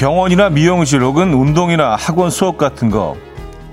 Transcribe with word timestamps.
병원이나 0.00 0.48
미용실 0.48 1.02
혹은 1.02 1.34
운동이나 1.34 1.94
학원 1.94 2.30
수업 2.30 2.56
같은 2.56 2.88
거 2.88 3.18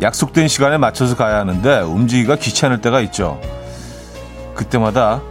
약속된 0.01 0.49
시간에 0.49 0.77
맞춰서 0.77 1.15
가야 1.15 1.37
하는데 1.37 1.79
움직이기가 1.79 2.35
귀찮을 2.35 2.81
때가 2.81 2.99
있죠. 2.99 3.39
그때마다 4.53 5.21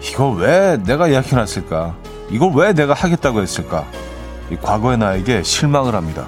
이걸 0.00 0.36
왜 0.36 0.76
내가 0.86 1.10
예약해놨을까? 1.10 1.96
이걸 2.30 2.52
왜 2.54 2.72
내가 2.72 2.94
하겠다고 2.94 3.42
했을까? 3.42 3.84
이 4.52 4.54
과거의 4.54 4.98
나에게 4.98 5.42
실망을 5.42 5.96
합니다. 5.96 6.26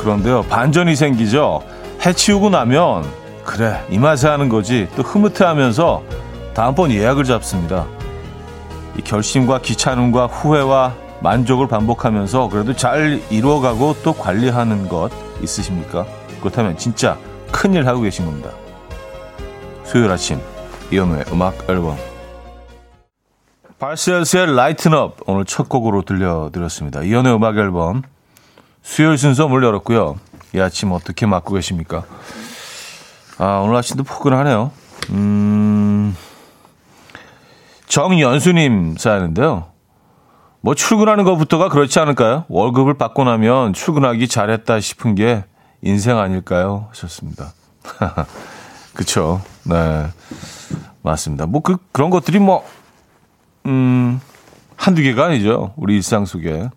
그런데요, 0.00 0.42
반전이 0.44 0.96
생기죠. 0.96 1.62
해치우고 2.04 2.48
나면, 2.48 3.04
그래, 3.44 3.84
이 3.90 3.98
맛에 3.98 4.28
하는 4.28 4.48
거지. 4.48 4.88
또 4.96 5.02
흐뭇해 5.02 5.44
하면서 5.44 6.02
다음번 6.54 6.90
예약을 6.90 7.24
잡습니다. 7.24 7.86
이 8.96 9.02
결심과 9.02 9.60
귀찮음과 9.60 10.26
후회와 10.26 10.94
만족을 11.20 11.68
반복하면서 11.68 12.48
그래도 12.48 12.74
잘 12.74 13.20
이루어가고 13.28 13.96
또 14.02 14.14
관리하는 14.14 14.88
것 14.88 15.10
있으십니까? 15.42 16.06
그렇다면 16.40 16.78
진짜 16.78 17.18
큰일 17.52 17.86
하고 17.86 18.00
계신 18.00 18.24
겁니다. 18.24 18.50
수요일 19.84 20.10
아침 20.10 20.40
이현우의 20.90 21.24
음악 21.30 21.68
앨범 21.68 21.96
발셀스의 23.78 24.56
Light 24.56 25.00
Up 25.00 25.18
오늘 25.26 25.44
첫 25.44 25.68
곡으로 25.68 26.02
들려드렸습니다. 26.02 27.02
이현우의 27.02 27.34
음악 27.34 27.58
앨범 27.58 28.02
수요일 28.82 29.18
순서 29.18 29.48
문 29.48 29.62
열었고요. 29.62 30.18
이 30.54 30.60
아침 30.60 30.92
어떻게 30.92 31.26
맞고 31.26 31.54
계십니까? 31.54 32.04
아 33.38 33.60
오늘 33.64 33.76
아침도 33.76 34.02
포근하네요. 34.04 34.72
음... 35.10 36.16
정연수님 37.86 38.96
사연인데요. 38.98 39.70
뭐 40.60 40.74
출근하는 40.74 41.24
것부터가 41.24 41.68
그렇지 41.68 41.98
않을까요? 41.98 42.44
월급을 42.48 42.94
받고 42.94 43.24
나면 43.24 43.72
출근하기 43.72 44.28
잘했다 44.28 44.80
싶은 44.80 45.14
게 45.14 45.44
인생 45.82 46.18
아닐까요? 46.18 46.86
하셨습니다. 46.90 47.52
그쵸. 48.94 49.40
네. 49.64 50.06
맞습니다. 51.02 51.46
뭐 51.46 51.62
그, 51.62 51.78
그런 51.92 52.10
것들이 52.10 52.38
뭐, 52.38 52.64
음, 53.66 54.20
한두 54.76 55.02
개가 55.02 55.26
아니죠. 55.26 55.72
우리 55.76 55.96
일상 55.96 56.26
속에. 56.26 56.68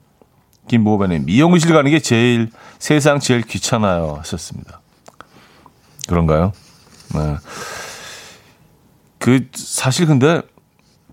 김보배님, 0.68 1.26
미용실 1.26 1.74
가는 1.74 1.90
게 1.92 2.00
제일, 2.00 2.50
세상 2.80 3.20
제일 3.20 3.42
귀찮아요. 3.42 4.16
하셨습니다. 4.20 4.82
그런가요? 6.08 6.52
네. 7.14 7.38
그, 9.20 9.48
사실 9.54 10.06
근데, 10.06 10.42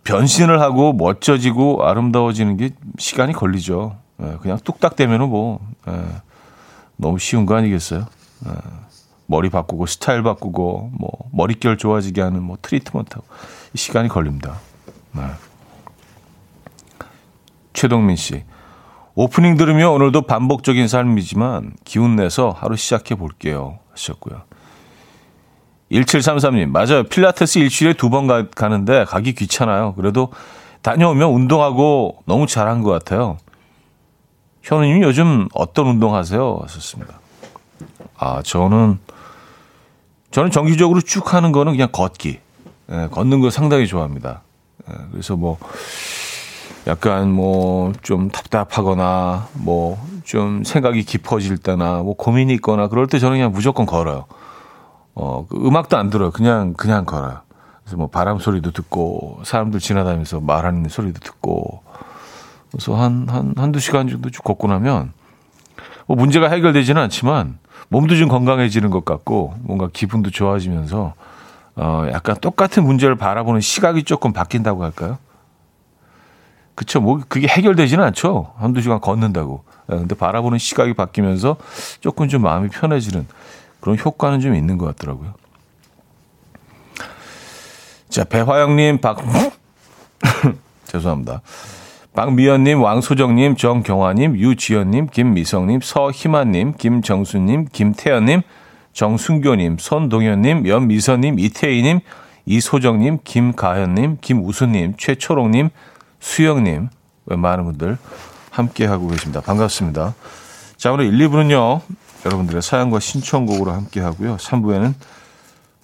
변신을 0.05 0.61
하고 0.61 0.93
멋져지고 0.93 1.87
아름다워지는 1.87 2.57
게 2.57 2.71
시간이 2.99 3.33
걸리죠. 3.33 3.97
예, 4.23 4.37
그냥 4.41 4.59
뚝딱 4.63 4.97
되면은 4.97 5.29
뭐 5.29 5.61
예, 5.89 6.05
너무 6.97 7.19
쉬운 7.19 7.47
거 7.47 7.55
아니겠어요? 7.57 8.07
예, 8.47 8.51
머리 9.27 9.51
바꾸고 9.51 9.87
스타일 9.87 10.23
바꾸고 10.23 10.91
뭐 10.99 11.11
머릿결 11.33 11.79
좋아지게 11.79 12.21
하는 12.21 12.43
뭐 12.43 12.57
트리트먼트하고 12.61 13.27
시간이 13.75 14.09
걸립니다. 14.09 14.59
네. 15.13 15.23
최동민 17.73 18.17
씨. 18.17 18.43
오프닝 19.23 19.59
들으며 19.59 19.91
오늘도 19.91 20.23
반복적인 20.23 20.89
삶이지만 20.89 21.75
기운 21.85 22.17
내서 22.17 22.57
하루 22.59 22.75
시작해 22.75 23.15
볼게요. 23.15 23.79
하셨고요. 23.93 24.45
1733님, 25.93 26.71
맞아요. 26.71 27.03
필라테스 27.03 27.59
일주일에 27.59 27.93
두 27.93 28.09
번 28.09 28.27
가는데 28.51 29.05
가기 29.05 29.35
귀찮아요. 29.35 29.93
그래도 29.93 30.33
다녀오면 30.81 31.29
운동하고 31.33 32.23
너무 32.25 32.47
잘한 32.47 32.83
것 32.83 32.93
같아요. 32.93 33.37
현우님 34.63 35.03
요즘 35.03 35.49
어떤 35.53 35.89
운동 35.89 36.15
하세요? 36.15 36.59
하셨습니다. 36.63 37.21
아, 38.17 38.41
저는, 38.43 39.01
저는 40.31 40.51
정기적으로 40.51 41.03
쭉 41.03 41.35
하는 41.35 41.53
거는 41.53 41.73
그냥 41.73 41.89
걷기. 41.93 42.39
예, 42.91 43.09
걷는 43.11 43.41
거 43.41 43.51
상당히 43.51 43.87
좋아합니다. 43.87 44.41
예, 44.89 44.95
그래서 45.11 45.37
뭐, 45.37 45.59
약간 46.87 47.31
뭐, 47.31 47.93
좀 48.03 48.31
답답하거나, 48.31 49.49
뭐, 49.55 49.99
좀 50.25 50.65
생각이 50.65 51.03
깊어질 51.03 51.59
때나, 51.59 52.03
뭐, 52.03 52.15
고민이 52.17 52.55
있거나, 52.55 52.89
그럴 52.89 53.07
때 53.07 53.19
저는 53.19 53.37
그냥 53.37 53.53
무조건 53.53 53.85
걸어요. 53.87 54.25
어, 55.15 55.47
그 55.49 55.57
음악도 55.57 55.99
안 55.99 56.09
들어요. 56.09 56.31
그냥, 56.31 56.73
그냥 56.75 57.05
걸어요. 57.05 57.41
그래서 57.83 57.97
뭐 57.97 58.09
바람 58.09 58.39
소리도 58.39 58.71
듣고, 58.71 59.41
사람들 59.45 59.81
지나다니면서 59.81 60.41
말하는 60.41 60.89
소리도 60.89 61.21
듣고, 61.21 61.83
그래서 62.71 62.95
한, 62.95 63.27
한, 63.29 63.53
한두 63.57 63.79
시간 63.79 64.09
정도 64.09 64.31
쭉 64.31 64.43
걷고 64.43 64.69
나면, 64.69 65.13
뭐 66.07 66.17
문제가 66.17 66.49
해결되지는 66.49 67.03
않지만, 67.03 67.59
몸도 67.89 68.17
좀 68.17 68.29
건강해지는 68.29 68.91
것 68.91 69.05
같고, 69.05 69.55
뭔가 69.63 69.89
기분도 69.93 70.31
좋아지면서, 70.31 71.15
어, 71.77 72.07
약간 72.13 72.37
똑같은 72.41 72.85
문제를 72.85 73.17
바라보는 73.17 73.61
시각이 73.61 74.05
조금 74.05 74.33
바뀐다고 74.33 74.83
할까요? 74.83 75.19
그쵸. 76.81 76.99
뭐, 76.99 77.21
그게 77.29 77.47
해결되지는 77.47 78.03
않죠. 78.05 78.55
한두 78.57 78.81
시간 78.81 79.03
걷는다고. 79.03 79.65
예, 79.93 79.97
근데 79.97 80.15
바라보는 80.15 80.57
시각이 80.57 80.95
바뀌면서 80.95 81.59
조금 82.01 82.27
좀 82.27 82.41
마음이 82.41 82.71
편해지는 82.71 83.27
그런 83.81 83.99
효과는 83.99 84.41
좀 84.41 84.55
있는 84.55 84.79
것 84.79 84.87
같더라고요. 84.87 85.35
자, 88.09 88.25
배화영님, 88.25 88.97
박, 89.03 89.19
죄송합니다. 90.89 91.43
박미연님, 92.15 92.83
왕소정님, 92.83 93.57
정경화님, 93.57 94.39
유지연님, 94.39 95.09
김미성님, 95.09 95.81
서희만님, 95.83 96.77
김정수님, 96.79 97.67
김태연님, 97.71 98.41
정순교님, 98.95 99.77
손동현님, 99.79 100.67
연미선님, 100.67 101.39
이태희님, 101.41 102.01
이소정님, 102.47 103.19
김가현님, 103.23 104.17
김우수님, 104.23 104.95
최초롱님, 104.97 105.69
수영님, 106.21 106.89
많은 107.25 107.65
분들 107.65 107.99
함께하고 108.51 109.09
계십니다. 109.09 109.41
반갑습니다. 109.41 110.15
자, 110.77 110.93
오늘 110.93 111.07
1, 111.07 111.29
2부는요, 111.29 111.81
여러분들의 112.25 112.63
사연과 112.63 113.01
신청곡으로 113.01 113.73
함께 113.73 114.01
하고요. 114.01 114.37
3부에는 114.37 114.95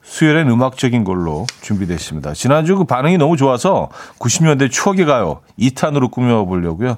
수요일엔 0.02 0.48
음악적인 0.48 1.02
걸로 1.04 1.46
준비되어 1.62 1.96
있습니다. 1.96 2.32
지난주 2.34 2.76
그 2.76 2.84
반응이 2.84 3.18
너무 3.18 3.36
좋아서 3.36 3.90
90년대 4.18 4.70
추억의 4.70 5.04
가요 5.04 5.40
2탄으로 5.58 6.10
꾸며보려고요. 6.10 6.96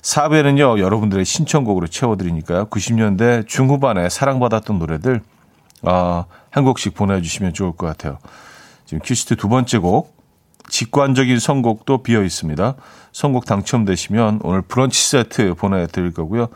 4부에는요, 0.00 0.80
여러분들의 0.80 1.24
신청곡으로 1.24 1.88
채워드리니까요. 1.88 2.66
90년대 2.66 3.46
중후반에 3.46 4.08
사랑받았던 4.08 4.78
노래들, 4.78 5.20
아, 5.82 6.24
한 6.50 6.64
곡씩 6.64 6.94
보내주시면 6.94 7.54
좋을 7.54 7.72
것 7.72 7.86
같아요. 7.86 8.18
지금 8.86 9.00
cue 9.04 9.16
sheet 9.16 9.36
두 9.36 9.48
번째 9.48 9.78
곡, 9.78 10.21
직관적인 10.72 11.38
선곡도 11.38 12.02
비어 12.02 12.22
있습니다. 12.22 12.74
선곡 13.12 13.44
당첨되시면 13.44 14.40
오늘 14.42 14.62
브런치 14.62 15.06
세트 15.06 15.54
보내드릴 15.54 16.14
거고요. 16.14 16.48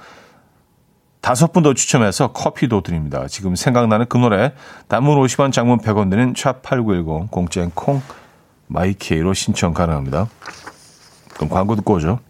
다섯 1.21 1.53
분 1.53 1.63
더 1.63 1.75
추첨해서 1.75 2.33
커피도 2.33 2.81
드립니다. 2.81 3.27
지금 3.29 3.55
생각나는 3.55 4.07
그 4.09 4.17
노래 4.17 4.53
단문 4.89 5.19
50원 5.19 5.53
장문 5.53 5.81
100원 5.81 6.09
드는 6.09 6.33
샵8910 6.33 7.31
공짜인 7.31 7.71
콩 7.75 8.01
마이케이로 8.69 9.35
신청 9.35 9.75
가능합니다. 9.75 10.29
그럼 11.35 11.51
광고 11.51 11.77
듣고 11.77 11.95
오죠. 11.95 12.21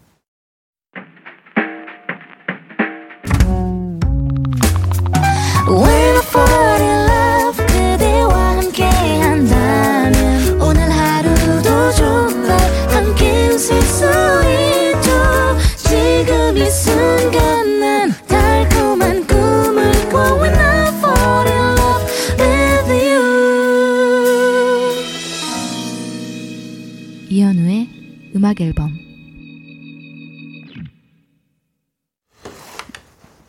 음악 28.57 28.61
앨범 28.61 28.91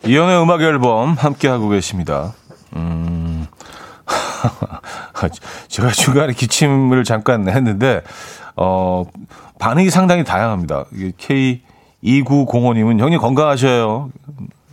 이연의 0.05 0.43
음악 0.43 0.63
앨범 0.63 1.13
함께 1.13 1.49
하고 1.49 1.69
계십니다. 1.69 2.35
음. 2.77 3.47
제가 5.69 5.91
중간에 5.91 6.33
기침을 6.33 7.05
잠깐 7.05 7.49
했는데 7.49 8.03
어 8.57 9.05
반응이 9.59 9.91
상당히 9.91 10.25
다양합니다. 10.25 10.85
K2905님은 11.19 13.01
형님 13.01 13.19
건강하셔요. 13.19 14.11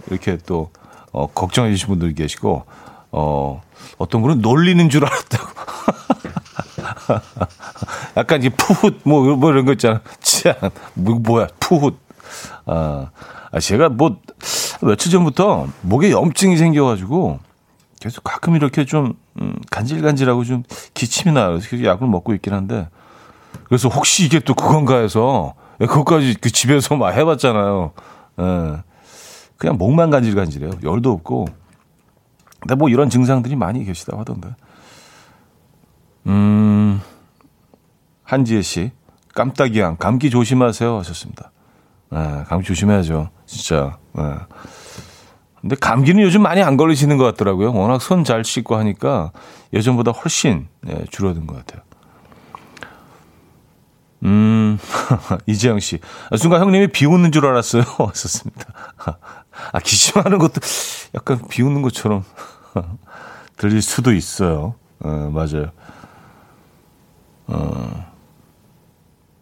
이렇게 0.08 0.38
또 0.46 0.70
어, 1.12 1.28
걱정해 1.28 1.72
주신 1.72 1.88
분들 1.88 2.14
계시고, 2.14 2.66
어, 3.12 3.62
어떤 3.98 4.22
분은 4.22 4.42
놀리는 4.42 4.90
줄 4.90 5.06
알았다고. 5.06 5.50
약간 8.18 8.40
이제 8.40 8.50
푸훗, 8.50 9.00
뭐, 9.04 9.36
뭐 9.36 9.52
이런 9.52 9.66
거 9.66 9.74
있잖아. 9.74 10.02
참, 10.22 10.54
뭐, 10.94 11.16
뭐야, 11.20 11.48
푸훗. 11.60 11.96
아, 12.66 13.10
아, 13.52 13.60
제가 13.60 13.90
뭐, 13.90 14.18
며칠 14.82 15.12
전부터 15.12 15.68
목에 15.82 16.12
염증이 16.12 16.58
생겨가지고, 16.58 17.40
계속 18.00 18.24
가끔 18.24 18.56
이렇게 18.56 18.86
좀, 18.86 19.14
음, 19.42 19.56
간질간질하고 19.72 20.44
좀 20.44 20.64
기침이 20.94 21.34
나요. 21.34 21.60
그래서 21.62 21.84
약을 21.84 22.08
먹고 22.08 22.34
있긴 22.34 22.54
한데, 22.54 22.88
그래서 23.66 23.90
혹시 23.90 24.26
이게 24.26 24.40
또 24.40 24.54
그건가 24.54 24.98
해서, 24.98 25.54
예, 25.82 25.86
그것까지 25.86 26.36
그 26.40 26.52
집에서 26.52 26.96
막 26.96 27.12
해봤잖아요. 27.12 27.92
예. 28.40 28.84
그냥 29.58 29.78
목만 29.78 30.10
간질간질해요. 30.10 30.72
열도 30.84 31.12
없고. 31.12 31.48
근데 32.66 32.74
뭐 32.74 32.90
이런 32.90 33.12
증상들이 33.12 33.56
많이 33.56 33.86
계시다고 33.86 34.20
하던데. 34.22 34.50
음, 36.26 37.00
한지혜 38.24 38.64
씨. 38.64 38.92
깜딱이양. 39.36 39.98
감기 39.98 40.32
조심하세요. 40.32 40.98
하셨습니다. 40.98 41.52
예, 42.16 42.44
감기 42.48 42.66
조심해야죠. 42.66 43.30
진짜. 43.46 44.00
예. 44.18 44.24
근데 45.62 45.76
감기는 45.80 46.24
요즘 46.24 46.42
많이 46.42 46.64
안 46.64 46.76
걸리시는 46.76 47.18
것 47.18 47.24
같더라고요. 47.26 47.72
워낙 47.72 48.02
손 48.02 48.24
잘 48.24 48.44
씻고 48.44 48.76
하니까 48.78 49.32
예전보다 49.72 50.10
훨씬 50.10 50.68
예, 50.88 51.06
줄어든 51.12 51.46
것 51.46 51.58
같아요. 51.58 51.84
음, 54.24 54.80
이재영 55.46 55.80
씨. 55.82 56.00
아, 56.32 56.38
순간 56.38 56.62
형님이 56.62 56.88
비웃는 56.88 57.32
줄 57.32 57.46
알았어요. 57.46 57.84
왔었습니다. 58.00 58.66
아, 59.72 59.80
기침하는 59.80 60.40
것도 60.40 60.62
약간 61.14 61.40
비웃는 61.48 61.84
것처럼 61.84 62.24
들릴 63.58 63.82
수도 63.82 64.14
있어요. 64.14 64.76
어, 65.00 65.10
맞아요. 65.34 65.72
어, 67.48 68.12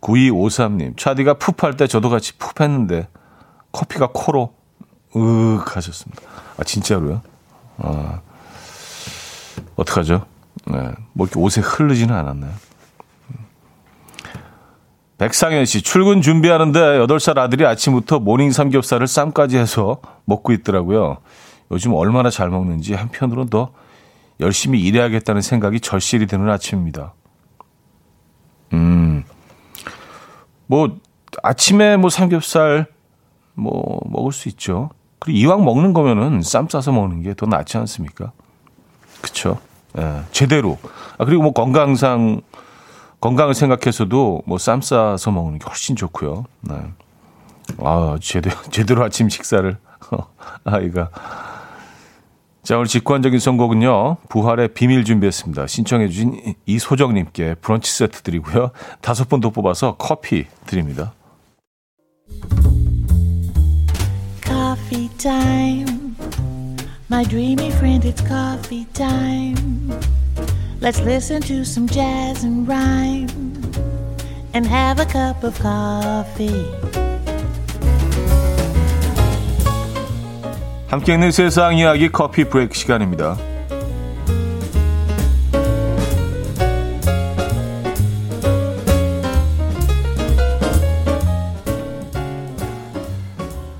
9253님. 0.02 0.98
차디가 0.98 1.36
푹할 1.36 1.78
때 1.78 1.88
저도 1.88 2.10
같이 2.10 2.38
푹 2.38 2.60
했는데 2.60 3.08
커피가 3.72 4.10
코로 4.14 4.54
으윽 5.16 5.76
하셨습니다. 5.76 6.22
아, 6.58 6.64
진짜로요? 6.64 7.22
아, 7.78 8.22
어떡하죠? 9.76 10.26
네, 10.66 10.92
뭐 11.14 11.28
이렇게 11.28 11.40
옷에 11.40 11.62
흐르지는 11.62 12.14
않았나요? 12.14 12.52
백상현 15.18 15.66
씨, 15.66 15.82
출근 15.82 16.22
준비하는데 16.22 16.80
8살 16.80 17.38
아들이 17.38 17.66
아침부터 17.66 18.20
morning 18.20 18.52
삼겹살을 18.52 19.08
쌈까지 19.08 19.58
해서 19.58 20.02
먹고 20.26 20.52
있더라고요. 20.52 21.18
요즘 21.74 21.94
얼마나 21.94 22.30
잘 22.30 22.50
먹는지 22.50 22.94
한편으로는 22.94 23.50
더 23.50 23.72
열심히 24.40 24.82
일해야겠다는 24.82 25.42
생각이 25.42 25.80
절실히 25.80 26.26
드는 26.28 26.50
아침입니다. 26.50 27.14
음, 28.74 29.24
뭐, 30.68 30.98
아침에 31.44 31.98
뭐 31.98 32.10
삼겹살 32.10 32.88
뭐 33.54 34.00
먹을 34.06 34.32
수 34.32 34.50
있죠. 34.50 34.90
그리고 35.20 35.38
이왕 35.38 35.64
먹는 35.64 35.94
거면은 35.94 36.42
쌈 36.42 36.68
싸서 36.68 36.92
먹는 36.92 37.22
게 37.24 37.34
더 37.34 37.46
낫지 37.46 37.78
않습니까? 37.78 38.32
그쵸? 39.22 39.60
예, 39.98 40.22
제대로. 40.32 40.78
아, 41.18 41.26
그리고 41.26 41.44
뭐 41.44 41.54
건강상 41.54 42.42
건강을 43.22 43.54
생각해서도 43.54 44.42
뭐 44.46 44.58
쌈 44.58 44.82
싸서 44.82 45.32
먹는 45.32 45.60
게 45.60 45.66
훨씬 45.68 45.96
좋고요. 45.96 46.46
네. 46.62 46.76
아, 47.80 48.18
제대로, 48.22 48.56
제대로 48.72 49.04
아침 49.04 49.30
식사를. 49.30 49.78
아이가. 50.66 51.10
자, 52.64 52.76
오늘 52.78 52.88
직관적인 52.88 53.40
선곡은요. 53.40 54.18
부활의 54.30 54.70
비밀 54.74 55.04
준비했습니다. 55.04 55.68
신청해 55.68 56.08
주신 56.08 56.56
이소정 56.66 57.14
님께 57.14 57.56
브런치 57.56 57.92
세트 57.92 58.22
드리고요. 58.22 58.72
다섯 59.02 59.28
분 59.28 59.42
더 59.42 59.50
뽑아서 59.50 59.98
커피 59.98 60.46
드립니다. 60.66 61.14
Coffee 64.46 65.10
time. 65.18 66.16
My 67.12 67.26
dreamy 67.26 67.68
friend, 67.72 68.08
it's 68.08 68.26
coffee 68.26 68.86
time. 68.94 69.92
Let's 70.80 71.02
listen 71.02 71.42
to 71.42 71.62
some 71.64 71.88
jazz 71.88 72.46
and 72.46 72.66
rhyme 72.66 73.28
and 74.54 74.66
have 74.66 75.02
a 75.02 75.06
cup 75.06 75.44
of 75.44 75.60
coffee. 75.62 77.03
함께 80.94 81.14
있는 81.14 81.32
세상 81.32 81.76
이야기 81.76 82.08
커피 82.08 82.44
브레이크 82.44 82.76
시간입니다. 82.76 83.36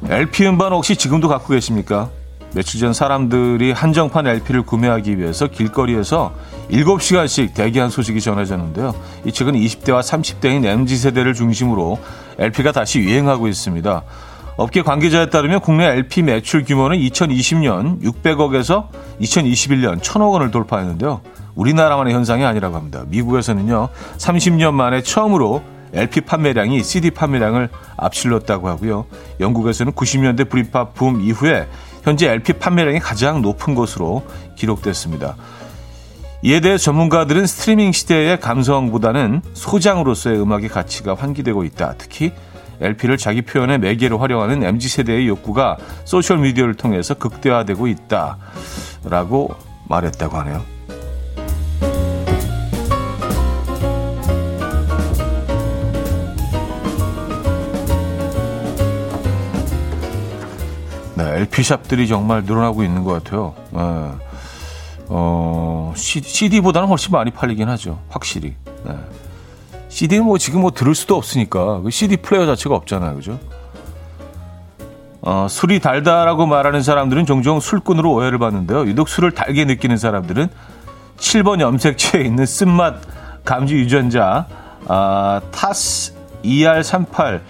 LP 0.10 0.48
음반 0.48 0.72
혹시 0.72 0.96
지금도 0.96 1.28
갖고 1.28 1.50
계십니까? 1.50 2.10
며칠 2.56 2.80
전 2.80 2.94
사람들이 2.94 3.74
한정판 3.74 4.26
LP를 4.26 4.64
구매하기 4.64 5.20
위해서 5.20 5.46
길거리에서 5.46 6.34
7시간씩 6.72 7.54
대기한 7.54 7.92
소식이 7.92 8.22
전해졌는데요. 8.22 8.96
이 9.26 9.32
최근 9.32 9.54
20대와 9.54 10.02
30대인 10.02 10.66
MZ세대를 10.66 11.36
중심으로 11.36 12.00
LP가 12.40 12.72
다시 12.72 13.02
유행하고 13.02 13.48
있습니다. 13.48 14.02
업계 14.56 14.84
관계자에 14.84 15.30
따르면 15.30 15.62
국내 15.62 15.86
LP 15.86 16.22
매출 16.22 16.64
규모는 16.64 16.98
2020년 17.00 18.02
600억에서 18.04 18.88
2021년 19.20 20.00
1000억 20.00 20.32
원을 20.32 20.52
돌파했는데요. 20.52 21.22
우리나라만의 21.56 22.14
현상이 22.14 22.44
아니라고 22.46 22.76
합니다. 22.76 23.04
미국에서는요, 23.08 23.90
30년 24.18 24.74
만에 24.74 25.02
처음으로 25.02 25.64
LP 25.94 26.22
판매량이 26.22 26.84
CD 26.84 27.12
판매량을 27.12 27.70
앞질렀다고 27.98 28.68
하고요. 28.68 29.06
영국에서는 29.40 29.94
90년대 29.94 30.50
브리팝 30.50 30.96
붐 30.96 31.22
이후에 31.22 31.68
현재 32.04 32.30
LP 32.30 32.54
판매량이 32.54 33.00
가장 33.00 33.42
높은 33.42 33.76
것으로 33.76 34.24
기록됐습니다. 34.56 35.36
이에 36.44 36.60
대해 36.60 36.78
전문가들은 36.78 37.48
스트리밍 37.48 37.92
시대의 37.92 38.40
감성보다는 38.40 39.42
소장으로서의 39.54 40.42
음악의 40.42 40.70
가치가 40.70 41.16
환기되고 41.16 41.64
있다. 41.64 41.96
특히 41.98 42.34
LP를 42.82 43.18
자기 43.18 43.42
표현의 43.42 43.80
매개로 43.80 44.18
활용하는 44.18 44.64
MZ세대의 44.64 45.28
욕구가 45.28 45.78
소셜 46.06 46.40
미디어를 46.40 46.76
통해서 46.76 47.14
극대화되고 47.14 47.88
있다. 47.88 48.38
라고 49.06 49.56
말했다고 49.88 50.38
하네요. 50.38 50.64
네, 61.16 61.24
LP샵들이 61.42 62.08
정말 62.08 62.44
늘어나고 62.44 62.84
있는 62.84 63.04
것 63.04 63.24
같아요. 63.24 63.54
네. 63.72 63.80
어, 65.10 65.94
CD, 65.96 66.60
보다는 66.60 66.88
훨씬 66.88 67.12
많이 67.12 67.30
팔리긴 67.30 67.70
하죠. 67.70 68.00
확실히. 68.10 68.56
네. 68.84 68.96
CD는 69.94 70.26
뭐 70.26 70.40
지금 70.40 70.62
뭐 70.62 70.72
들을 70.72 70.96
수도 70.96 71.16
없으니까. 71.16 71.82
그 71.82 71.92
CD 71.92 72.18
플레이어 72.18 72.48
자체가 72.48 72.76
없잖아요. 72.76 73.14
그죠? 73.14 73.40
어, 75.22 75.46
술이 75.48 75.82
달다라고 75.82 76.48
말하는 76.48 76.82
사람들은 76.82 77.28
종종 77.28 77.60
술꾼으로 77.60 78.12
오해를 78.12 78.40
받는데요. 78.40 78.88
유독 78.88 79.08
술을 79.08 79.32
달게 79.32 79.66
느끼는 79.66 79.98
사람들은 79.98 80.50
7번 81.18 81.62
염색체에 81.62 82.24
있는 82.24 82.46
쓴맛 82.46 82.96
감지 83.46 83.76
유전자, 83.76 84.48
아, 84.88 85.42
타스 85.52 86.14
ER38 86.44 87.42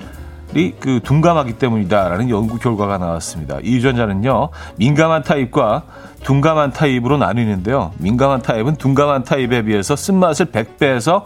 그 0.82 1.00
둔감하기 1.02 1.54
때문이다라는 1.54 2.30
연구 2.30 2.60
결과가 2.60 2.98
나왔습니다. 2.98 3.58
이 3.64 3.76
유전자는요 3.76 4.50
민감한 4.76 5.24
타입과 5.24 5.84
둔감한 6.24 6.74
타입으로 6.74 7.18
나뉘는데요. 7.18 7.94
민감한 7.98 8.42
타입은 8.42 8.76
둔감한 8.76 9.24
타입에 9.24 9.64
비해서 9.64 9.96
쓴맛을 9.96 10.48
100배에서 10.48 11.24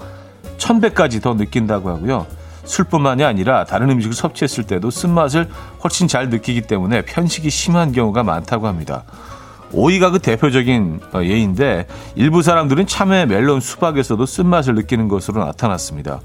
1000배까지 0.58 1.22
더 1.22 1.34
느낀다고 1.34 1.89
하고요. 1.89 2.25
술뿐만이 2.66 3.24
아니라 3.24 3.63
다른 3.63 3.89
음식을 3.89 4.13
섭취했을 4.13 4.66
때도 4.66 4.92
쓴맛을 4.92 5.50
훨씬 5.84 6.08
잘 6.08 6.30
느끼기 6.30 6.62
때문에 6.62 7.04
편식이 7.04 7.50
심한 7.50 7.92
경우가 7.92 8.24
많다고 8.24 8.68
합니다. 8.68 9.04
오이가 9.72 10.12
그 10.12 10.20
대표적인 10.20 11.01
어, 11.13 11.24
예인데 11.24 11.88
일부 12.16 12.42
사람들은 12.42 12.88
참외, 12.88 13.25
멜론, 13.25 13.60
수박에서도 13.60 14.25
쓴맛을 14.25 14.75
느끼는 14.75 15.08
것으로 15.08 15.44
나타났습니다. 15.44 16.20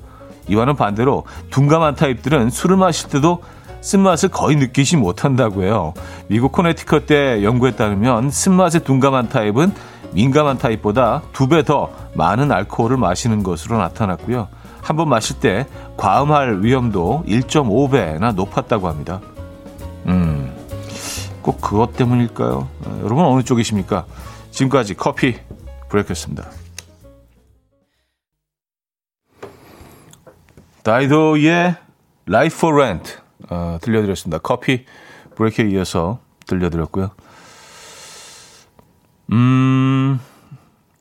이와는 0.49 0.76
반대로 0.76 1.25
둔감한 1.50 1.97
타입들은 1.97 2.50
술을 2.50 2.76
마실 2.76 3.09
때도 3.09 3.43
쓴맛을 3.81 4.29
거의 4.29 4.57
느끼지 4.57 4.97
못한다고 4.97 5.64
해요. 5.64 5.93
미국 6.29 6.52
코네티컷 6.52 7.07
대 7.07 7.43
연구에 7.43 7.73
따르면 7.73 8.31
쓴맛에 8.31 8.81
둔감한 8.81 9.29
타입은 9.29 9.73
민감한 10.12 10.59
타입보다 10.59 11.23
두 11.33 11.49
배 11.49 11.62
더 11.62 11.90
많은 12.14 12.50
알코올을 12.52 12.97
마시는 12.97 13.42
것으로 13.42 13.78
나타났고요. 13.78 14.49
한 14.83 14.97
번 14.97 15.09
마실 15.09 15.38
때 15.38 15.66
과음할 15.97 16.62
위험도 16.62 17.25
1.5배나 17.26 18.35
높았다고 18.35 18.88
합니다. 18.88 19.21
음, 20.07 20.52
꼭 21.40 21.61
그것 21.61 21.97
때문일까요? 21.97 22.69
아, 22.87 22.99
여러분 23.04 23.25
어느 23.25 23.42
쪽이십니까? 23.42 24.07
지금까지 24.50 24.95
커피 24.95 25.37
브레이크였습니다. 25.88 26.49
다이도의 30.83 31.76
Life 32.28 32.57
for 32.59 32.75
Rent 32.81 33.14
어, 33.50 33.78
들려드렸습니다. 33.81 34.38
커피 34.38 34.85
브레이크에 35.37 35.69
이어서 35.71 36.19
들려드렸고요. 36.47 37.11
음, 39.32 40.20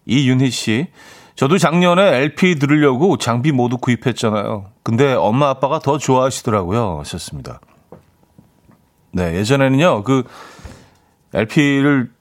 이윤희 0.05 0.50
씨. 0.50 0.88
저도 1.35 1.57
작년에 1.57 2.17
LP 2.17 2.59
들으려고 2.59 3.17
장비 3.17 3.51
모두 3.51 3.77
구입했잖아요. 3.77 4.65
근데 4.83 5.13
엄마 5.13 5.50
아빠가 5.50 5.79
더 5.79 5.97
좋아하시더라고요. 5.97 7.00
하셨습니다. 7.00 7.59
네, 9.11 9.35
예전에는요, 9.35 10.03
그 10.03 10.23
LP를 11.33 12.11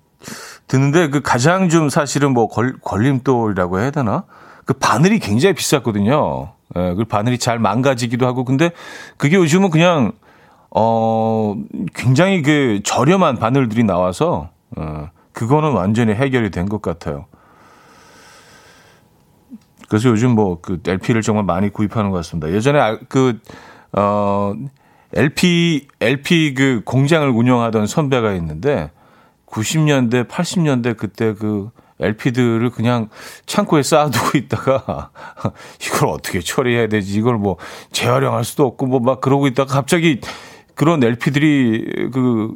듣는데 0.66 1.08
그 1.08 1.20
가장 1.20 1.68
좀 1.68 1.88
사실은 1.88 2.32
뭐 2.32 2.48
걸, 2.48 2.78
걸림돌이라고 2.80 3.80
해야 3.80 3.90
되나? 3.90 4.24
그 4.64 4.74
바늘이 4.74 5.18
굉장히 5.18 5.54
비쌌거든요. 5.54 6.52
예, 6.76 6.94
그 6.94 7.04
바늘이 7.04 7.38
잘 7.38 7.58
망가지기도 7.58 8.26
하고 8.26 8.44
근데 8.44 8.70
그게 9.16 9.36
요즘은 9.36 9.70
그냥 9.70 10.12
어 10.70 11.56
굉장히 11.94 12.42
그 12.42 12.80
저렴한 12.84 13.36
바늘들이 13.38 13.82
나와서 13.82 14.50
어 14.76 15.08
그거는 15.32 15.72
완전히 15.72 16.12
해결이 16.14 16.50
된 16.50 16.68
것 16.68 16.82
같아요. 16.82 17.26
그래서 19.88 20.08
요즘 20.10 20.30
뭐 20.32 20.60
그 20.60 20.78
LP를 20.87 21.22
정말 21.22 21.44
많이 21.44 21.68
구입하는 21.70 22.10
것 22.10 22.16
같습니다. 22.18 22.50
예전에 22.52 22.99
그 23.08 23.38
어 23.92 24.54
LP 25.14 25.88
LP 26.00 26.54
그 26.54 26.82
공장을 26.84 27.28
운영하던 27.28 27.88
선배가 27.88 28.32
있는데 28.34 28.92
90년대 29.46 30.28
80년대 30.28 30.96
그때 30.96 31.34
그 31.34 31.70
LP들을 31.99 32.70
그냥 32.70 33.08
창고에 33.46 33.82
쌓아두고 33.82 34.38
있다가 34.38 35.10
이걸 35.84 36.10
어떻게 36.10 36.38
처리해야 36.40 36.87
되지? 36.87 37.18
이걸 37.18 37.37
뭐 37.38 37.56
재활용할 37.90 38.44
수도 38.44 38.64
없고 38.66 38.87
뭐 38.87 39.00
막 39.00 39.20
그러고 39.20 39.49
있다가 39.49 39.75
갑자기 39.75 40.20
그런 40.76 41.02
LP들이 41.02 42.10
그 42.12 42.54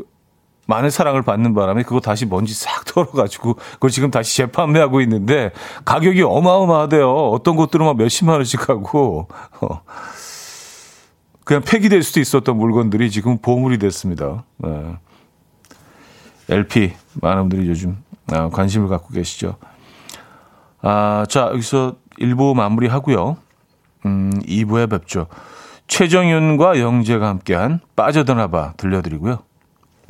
많은 0.66 0.90
사랑을 0.90 1.22
받는 1.22 1.54
바람에 1.54 1.82
그거 1.82 2.00
다시 2.00 2.26
먼지 2.26 2.54
싹 2.54 2.84
털어가지고 2.86 3.54
그걸 3.54 3.90
지금 3.90 4.10
다시 4.10 4.36
재판매하고 4.36 5.00
있는데 5.02 5.52
가격이 5.84 6.22
어마어마하대요. 6.22 7.10
어떤 7.10 7.56
곳들은 7.56 7.84
막 7.84 7.96
몇십만 7.96 8.36
원씩 8.36 8.68
하고 8.68 9.28
어. 9.60 9.82
그냥 11.44 11.62
폐기될 11.62 12.02
수도 12.02 12.20
있었던 12.20 12.56
물건들이 12.56 13.10
지금 13.10 13.38
보물이 13.38 13.78
됐습니다. 13.78 14.44
네. 14.58 14.96
LP 16.48 16.92
많은 17.20 17.48
분들이 17.48 17.68
요즘 17.68 18.02
아, 18.32 18.48
관심을 18.48 18.88
갖고 18.88 19.08
계시죠. 19.12 19.56
아, 20.80 21.26
자, 21.28 21.48
여기서 21.52 21.96
1부 22.18 22.54
마무리하고요. 22.54 23.36
음, 24.06 24.32
2부에 24.46 24.88
뵙죠. 24.90 25.26
최정윤과 25.86 26.80
영재가 26.80 27.28
함께한 27.28 27.80
빠져드나봐 27.96 28.74
들려드리고요. 28.76 29.38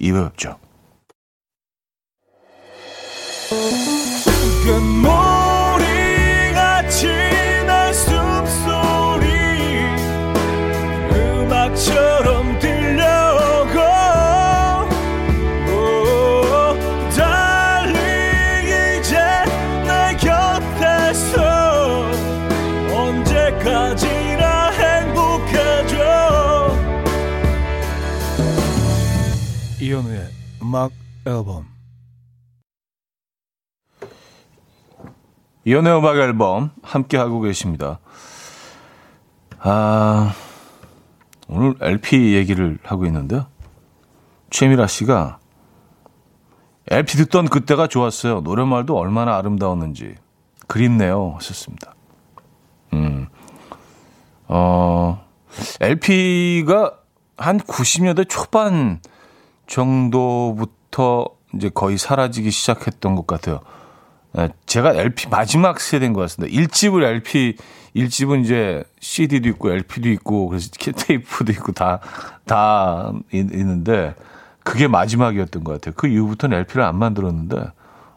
2부에 0.00 0.30
뵙죠. 0.30 0.58
음악 30.74 30.90
앨범 31.24 31.68
이현우의 35.64 35.98
음악 35.98 36.16
앨범 36.16 36.72
함께 36.82 37.16
하고 37.16 37.40
계십니다. 37.40 38.00
아 39.60 40.34
오늘 41.46 41.76
LP 41.80 42.34
얘기를 42.34 42.80
하고 42.82 43.06
있는데요. 43.06 43.46
최미라 44.50 44.88
씨가 44.88 45.38
LP 46.90 47.18
듣던 47.18 47.46
그때가 47.46 47.86
좋았어요. 47.86 48.40
노래말도 48.40 48.98
얼마나 48.98 49.36
아름다웠는지 49.36 50.16
그립네요. 50.66 51.34
하셨습니다. 51.36 51.94
음, 52.94 53.28
어, 54.48 55.24
LP가 55.80 56.98
한 57.36 57.60
90년대 57.60 58.28
초반 58.28 59.00
정도부터 59.66 61.26
이제 61.54 61.70
거의 61.72 61.98
사라지기 61.98 62.50
시작했던 62.50 63.16
것 63.16 63.26
같아요. 63.26 63.60
예, 64.38 64.48
제가 64.66 64.94
LP 64.94 65.28
마지막 65.28 65.80
세대인 65.80 66.12
것 66.12 66.20
같습니다. 66.22 66.54
1집을 66.56 67.02
LP, 67.04 67.56
1집은 67.94 68.44
이제 68.44 68.82
CD도 69.00 69.48
있고 69.50 69.70
LP도 69.70 70.08
있고 70.10 70.48
그래서 70.48 70.70
테이프도 70.70 71.52
있고 71.52 71.72
다, 71.72 72.00
다 72.44 73.12
있는데 73.32 74.14
그게 74.64 74.88
마지막이었던 74.88 75.62
것 75.62 75.72
같아요. 75.72 75.94
그 75.96 76.08
이후부터는 76.08 76.58
LP를 76.58 76.82
안 76.82 76.96
만들었는데, 76.96 77.64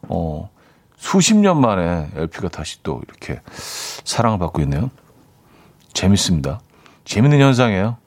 어, 0.03 0.49
수십 0.95 1.35
년 1.35 1.61
만에 1.61 2.09
LP가 2.15 2.47
다시 2.47 2.81
또 2.81 3.01
이렇게 3.07 3.41
사랑을 4.03 4.39
받고 4.39 4.61
있네요. 4.61 4.89
재밌습니다. 5.93 6.61
재밌는 7.05 7.39
현상이에요. 7.39 7.97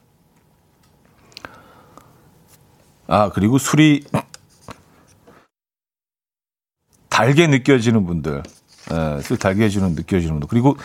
아, 3.11 3.29
그리고 3.29 3.59
술이 3.59 4.05
달게 7.09 7.49
느껴지는 7.49 8.07
분들. 8.07 8.43
예, 8.93 9.21
술 9.23 9.37
달게 9.37 9.64
해주는 9.64 9.97
느껴지는 9.97 10.35
분들. 10.35 10.49
그리고 10.49 10.76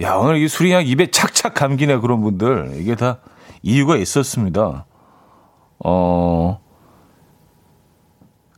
야, 0.00 0.14
오늘 0.14 0.38
이 0.38 0.48
술이 0.48 0.70
그냥 0.70 0.84
입에 0.84 1.12
착착 1.12 1.54
감기네 1.54 1.98
그런 1.98 2.20
분들. 2.20 2.72
이게 2.80 2.96
다 2.96 3.18
이유가 3.62 3.96
있었습니다. 3.96 4.86
어, 5.78 6.60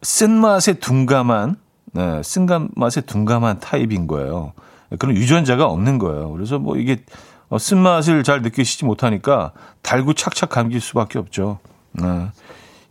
쓴맛에 0.01 0.75
둔감한, 0.75 1.57
네, 1.93 2.23
쓴맛에 2.23 3.03
둔감한 3.03 3.61
타입인 3.61 4.07
거예요. 4.07 4.55
그런 4.99 5.15
유전자가 5.15 5.67
없는 5.67 5.99
거예요. 5.99 6.33
그래서 6.33 6.59
뭐 6.59 6.79
이게 6.79 7.05
어, 7.51 7.59
쓴맛을 7.59 8.25
잘 8.25 8.41
느끼시지 8.41 8.87
못하니까 8.87 9.53
달고 9.83 10.15
착착 10.15 10.49
감길 10.49 10.81
수밖에 10.81 11.19
없죠. 11.19 11.59
네. 11.93 12.31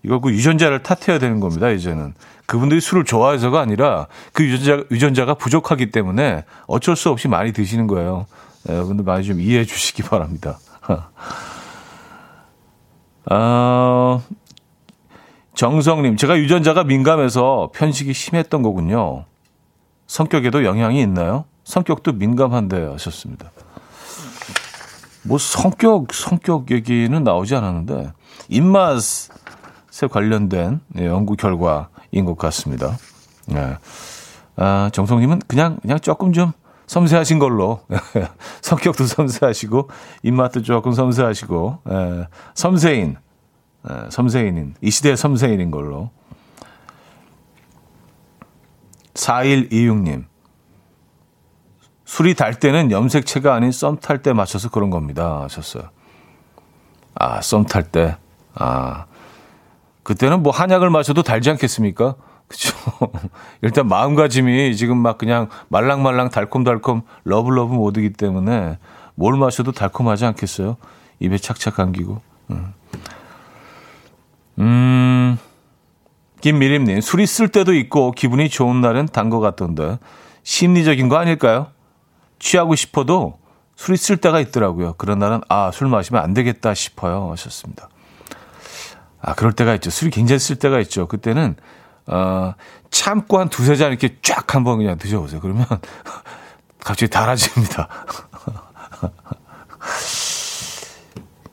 이거 0.04 0.20
그 0.20 0.32
유전자를 0.32 0.84
탓해야 0.84 1.20
되는 1.20 1.40
겁니다, 1.40 1.70
이제는. 1.70 2.14
그분들이 2.46 2.82
술을 2.82 3.06
좋아해서가 3.06 3.60
아니라 3.60 4.08
그 4.34 4.44
유전자, 4.44 4.84
유전자가 4.92 5.34
부족하기 5.36 5.92
때문에 5.92 6.46
어쩔 6.68 6.96
수 6.96 7.10
없이 7.10 7.28
많이 7.28 7.52
드시는 7.54 7.88
거예요. 7.88 8.26
네, 8.64 8.74
여러분들 8.76 9.06
많이 9.06 9.24
좀 9.24 9.40
이해해 9.40 9.66
주시기 9.66 10.04
바랍니다. 10.04 10.58
아, 13.26 14.22
정성님, 15.54 16.16
제가 16.16 16.38
유전자가 16.40 16.84
민감해서 16.84 17.72
편식이 17.74 18.14
심했던 18.14 18.62
거군요. 18.64 19.26
성격에도 20.08 20.66
영향이 20.66 21.02
있나요? 21.02 21.46
성격도 21.64 22.14
민감한데 22.14 22.88
하셨습니다. 22.88 23.52
뭐 25.24 25.38
성격, 25.38 26.14
성격 26.14 26.72
얘기는 26.72 27.24
나오지 27.24 27.56
않았는데, 27.56 28.14
입맛, 28.48 29.30
관련된 30.08 30.82
예, 30.98 31.06
연구 31.08 31.36
결과인 31.36 32.26
것 32.26 32.38
같습니다. 32.38 32.98
네. 33.48 33.78
아, 34.56 34.90
정성님은 34.94 35.42
그냥, 35.48 35.78
그냥 35.82 36.00
조금 36.00 36.34
좀 36.34 36.52
섬세하신 36.88 37.40
걸로. 37.40 37.82
성격도 38.62 39.06
섬세하시고, 39.06 39.90
입맛도 40.24 40.64
조금 40.64 40.92
섬세하시고, 40.94 41.80
예, 41.92 42.28
섬세인, 42.56 43.16
예, 43.90 44.10
섬세인인, 44.10 44.76
이 44.82 44.90
시대의 44.92 45.16
섬세인인 45.18 45.72
걸로. 45.72 46.10
4126님. 49.14 50.26
술이 52.06 52.34
달 52.36 52.56
때는 52.60 52.90
염색체가 52.92 53.54
아닌 53.54 53.72
썸 53.72 53.98
탈 54.00 54.22
때 54.24 54.34
맞춰서 54.34 54.70
그런 54.70 54.90
겁니다. 54.90 55.42
하셨어요. 55.44 55.84
아, 57.16 57.42
썸 57.42 57.66
탈 57.66 57.84
때. 57.84 58.18
아, 58.56 59.06
그때는 60.10 60.42
뭐 60.42 60.52
한약을 60.52 60.90
마셔도 60.90 61.22
달지 61.22 61.52
않겠습니까? 61.52 62.16
그죠? 62.48 62.76
일단 63.62 63.88
마음가짐이 63.88 64.76
지금 64.76 64.98
막 64.98 65.20
그냥 65.20 65.50
말랑말랑 65.68 66.32
달콤달콤 66.32 67.04
love 67.26 67.51
love 67.51 67.76
모드기 67.76 68.14
때문에 68.14 68.80
뭘 69.14 69.38
마셔도 69.38 69.72
달콤하지 69.72 70.26
않겠어요? 70.26 70.78
입에 71.20 71.38
착착 71.38 71.76
감기고. 71.76 72.20
음. 72.50 72.74
음, 74.58 75.38
김미림님, 76.42 77.02
술이 77.02 77.28
쓸 77.28 77.48
때도 77.48 77.76
있고 77.76 78.10
기분이 78.10 78.50
좋은 78.50 78.82
날은 78.82 79.10
단 79.10 79.30
것 79.30 79.40
같던데 79.40 80.00
심리적인 80.42 81.08
거 81.08 81.18
아닐까요? 81.18 81.68
취하고 82.40 82.74
싶어도 82.74 83.38
술이 83.76 83.96
쓸 83.96 84.18
때가 84.18 84.40
있더라고요. 84.40 84.94
그런 84.98 85.20
날은 85.20 85.42
아, 85.50 85.70
술 85.72 85.88
마시면 85.88 86.24
안 86.24 86.34
되겠다 86.34 86.74
싶어요. 86.74 87.30
하셨습니다. 87.30 87.90
아, 89.22 89.34
그럴 89.36 89.54
때가 89.54 89.74
있죠. 89.76 89.90
술이 89.90 90.12
굉장히 90.12 90.40
쓸 90.40 90.56
때가 90.58 90.80
있죠. 90.82 91.08
그때는 91.08 91.56
어, 92.08 92.54
참고 92.90 93.40
한 93.40 93.50
두세 93.50 93.76
잔 93.76 93.90
이렇게 93.92 94.16
쫙 94.22 94.56
한번 94.56 94.78
그냥 94.78 94.98
드셔보세요. 94.98 95.42
그러면 95.42 95.66
갑자기 96.80 97.10
달아집니다. 97.12 97.88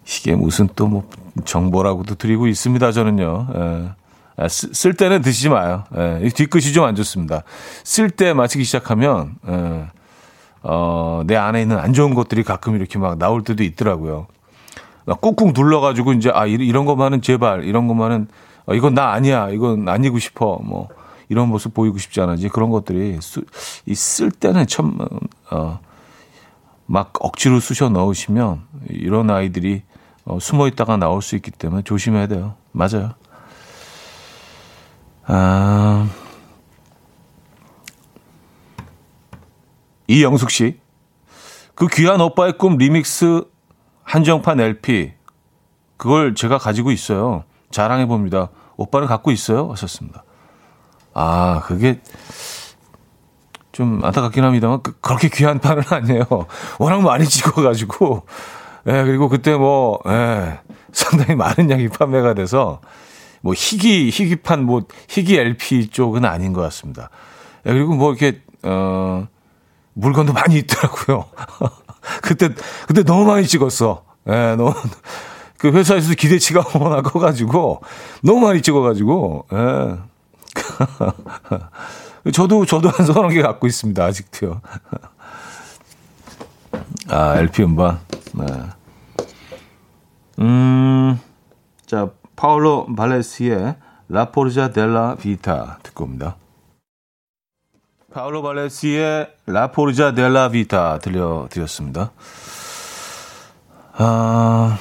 이게 0.07 0.35
무슨 0.35 0.69
또 0.75 0.87
뭐 0.89 1.09
정보라고도 1.45 2.15
드리고 2.15 2.47
있습니다. 2.47 2.93
저는요. 2.93 3.49
예. 3.55 3.91
아, 4.39 4.49
쓸 4.49 4.95
때는 4.95 5.23
드시지 5.23 5.49
마요. 5.49 5.85
예. 5.97 6.29
뒤끝이 6.35 6.73
좀 6.73 6.85
안 6.85 6.95
좋습니다. 6.95 7.43
쓸 7.85 8.11
때 8.11 8.33
마시기 8.33 8.65
시작하면 8.65 9.37
예. 9.49 9.87
어, 10.63 11.23
내 11.27 11.37
안에 11.37 11.63
있는 11.63 11.79
안 11.79 11.93
좋은 11.93 12.15
것들이 12.15 12.43
가끔 12.43 12.75
이렇게 12.75 12.99
막 12.99 13.19
나올 13.19 13.45
때도 13.45 13.63
있더라고요. 13.63 14.27
꾹꾹 15.15 15.53
눌러가지고 15.55 16.15
이제 16.15 16.31
아 16.33 16.47
이런 16.47 16.85
것만은 16.85 17.23
제발 17.23 17.65
이런 17.65 17.87
것만은 17.87 18.29
어, 18.67 18.75
이건 18.75 18.95
나 18.95 19.13
아니야 19.13 19.51
이건 19.51 19.89
아니고 19.89 20.19
싶어 20.19 20.61
뭐 20.63 20.89
이런 21.29 21.49
모습 21.49 21.75
보이고 21.75 21.99
싶지 21.99 22.21
않아 22.21 22.35
이제 22.35 22.49
그런 22.49 22.71
것들이 22.71 23.19
쓸 23.21 24.31
때는 24.31 24.67
참 24.67 24.99
어, 25.51 25.81
막 26.87 27.13
억지로 27.21 27.61
쑤셔 27.61 27.89
넣으시면 27.89 28.63
이런 28.89 29.31
아이들이 29.31 29.83
어, 30.25 30.39
숨어 30.41 30.67
있다가 30.69 30.97
나올 30.97 31.23
수 31.23 31.37
있기 31.37 31.53
때문에 31.53 31.83
조심해야 31.83 32.27
돼요. 32.27 32.55
맞아요. 32.73 33.13
아, 35.29 36.09
이영숙 40.09 40.51
씨. 40.51 40.79
그 41.75 41.87
귀한 41.89 42.21
오빠의 42.21 42.59
꿈 42.59 42.77
리믹스 42.77 43.45
한정판 44.07 44.61
LP. 44.61 45.13
그걸 45.99 46.35
제가 46.35 46.57
가지고 46.57 46.93
있어요. 46.93 47.45
자랑해 47.71 48.07
봅니다. 48.07 48.49
오빠는 48.77 49.07
갖고 49.07 49.31
있어요? 49.31 49.71
하셨습니다. 49.73 50.25
아, 51.13 51.63
그게 51.65 52.01
좀 53.73 54.03
안타깝긴 54.05 54.45
합니다만 54.45 54.83
그, 54.83 54.99
그렇게 55.01 55.29
귀한 55.29 55.59
판은 55.59 55.83
아니에요. 55.91 56.25
워낙 56.79 57.03
많이 57.03 57.27
찍어가지고 57.27 58.25
예, 58.89 59.03
그리고 59.03 59.29
그때 59.29 59.57
뭐, 59.57 59.99
예, 60.07 60.61
상당히 60.93 61.35
많은 61.35 61.71
양이 61.71 61.89
판매가 61.89 62.35
돼서 62.35 62.81
뭐 63.41 63.53
희귀, 63.53 64.11
희귀판, 64.13 64.63
뭐 64.65 64.83
희귀 65.09 65.37
LP 65.37 65.91
쪽은 65.91 66.25
아닌 66.25 66.53
것 66.53 66.61
같습니다. 66.63 67.11
예, 67.67 67.73
그리고 67.73 67.95
뭐 67.95 68.13
이렇게, 68.13 68.41
어, 68.63 69.27
물건도 69.95 70.33
많이 70.33 70.59
있더라고요. 70.59 71.25
그때, 72.23 72.51
그때 72.87 73.03
너무 73.03 73.25
많이 73.25 73.47
찍었어. 73.47 74.05
예, 74.29 74.57
너무, 74.57 74.73
그 75.59 75.71
회사에서도 75.73 76.15
기대치가 76.15 76.65
워낙 76.79 77.03
커가지고, 77.03 77.83
너무 78.23 78.41
많이 78.41 78.63
찍어가지고, 78.63 79.47
예. 79.53 79.97
저도, 82.33 82.67
저도 82.67 82.89
한 82.89 83.07
서너 83.07 83.29
개 83.29 83.41
갖고 83.41 83.67
있습니다, 83.67 84.05
아직도요. 84.05 84.61
아, 87.09 87.39
LP 87.39 87.63
음반. 87.63 88.01
네. 88.35 88.47
음, 90.41 91.21
자, 91.87 92.11
파울로 92.35 92.87
발레스의 92.95 93.77
라포르자 94.09 94.71
델라 94.71 95.17
비타 95.17 95.79
듣고 95.83 96.05
옵니다. 96.05 96.37
파울로 98.17 98.41
발레스의 98.41 99.29
라포르자 99.45 100.15
델라 100.15 100.49
비타 100.49 100.99
들려드렸습니다. 101.01 102.13
아, 103.93 104.79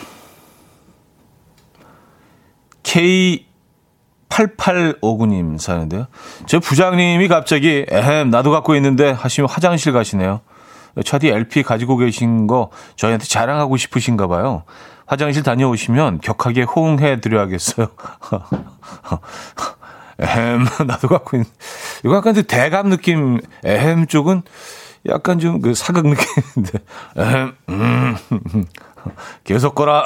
K8859님 2.83 5.59
사는데요. 5.59 6.07
제 6.45 6.59
부장님이 6.59 7.27
갑자기 7.27 7.85
에헴 7.89 8.29
나도 8.29 8.51
갖고 8.51 8.73
있는데 8.75 9.11
하시면 9.11 9.49
화장실 9.49 9.91
가시네요. 9.91 10.39
차디 11.03 11.27
LP 11.27 11.63
가지고 11.63 11.97
계신 11.97 12.47
거 12.47 12.69
저희한테 12.95 13.25
자랑하고 13.25 13.75
싶으신가 13.75 14.27
봐요. 14.27 14.63
화장실 15.07 15.43
다녀오시면 15.43 16.21
격하게 16.21 16.63
호응해 16.63 17.19
드려야겠어요. 17.19 17.87
에헴, 20.19 20.65
나도 20.87 21.07
갖고 21.07 21.37
있는. 21.37 21.49
이거 22.03 22.15
약간 22.15 22.33
그 22.33 22.43
대감 22.43 22.89
느낌, 22.89 23.39
에헴 23.63 24.07
쪽은 24.07 24.43
약간 25.07 25.39
좀 25.39 25.61
그 25.61 25.73
사극 25.73 26.07
느낌인데, 26.07 26.79
에헴, 27.17 27.55
음, 27.69 28.15
계속 29.43 29.75
거라. 29.75 30.05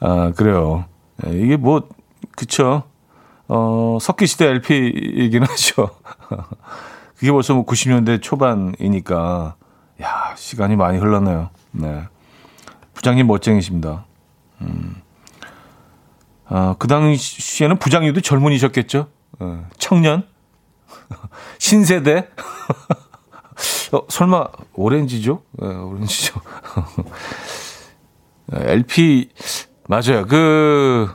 아, 0.00 0.32
그래요. 0.36 0.84
이게 1.26 1.56
뭐, 1.56 1.88
그쵸. 2.36 2.84
어, 3.48 3.98
석기시대 4.00 4.44
LP이긴 4.46 5.42
하죠. 5.44 5.90
그게 7.16 7.32
벌써 7.32 7.54
뭐 7.54 7.64
90년대 7.64 8.20
초반이니까, 8.20 9.54
야, 10.02 10.34
시간이 10.36 10.76
많이 10.76 10.98
흘렀네요. 10.98 11.48
네. 11.72 12.04
부장님 12.94 13.26
멋쟁이십니다. 13.26 14.04
음. 14.60 15.00
아, 16.48 16.76
그 16.78 16.88
당시에는 16.88 17.78
부장님도 17.78 18.20
젊은이셨겠죠? 18.20 19.08
어, 19.40 19.66
청년? 19.78 20.26
신세대? 21.58 22.28
어, 23.92 24.00
설마 24.08 24.46
오렌지죠? 24.74 25.42
네, 25.52 25.66
오렌지죠. 25.66 26.40
LP 28.52 29.30
맞아요. 29.88 30.24
그 30.28 31.08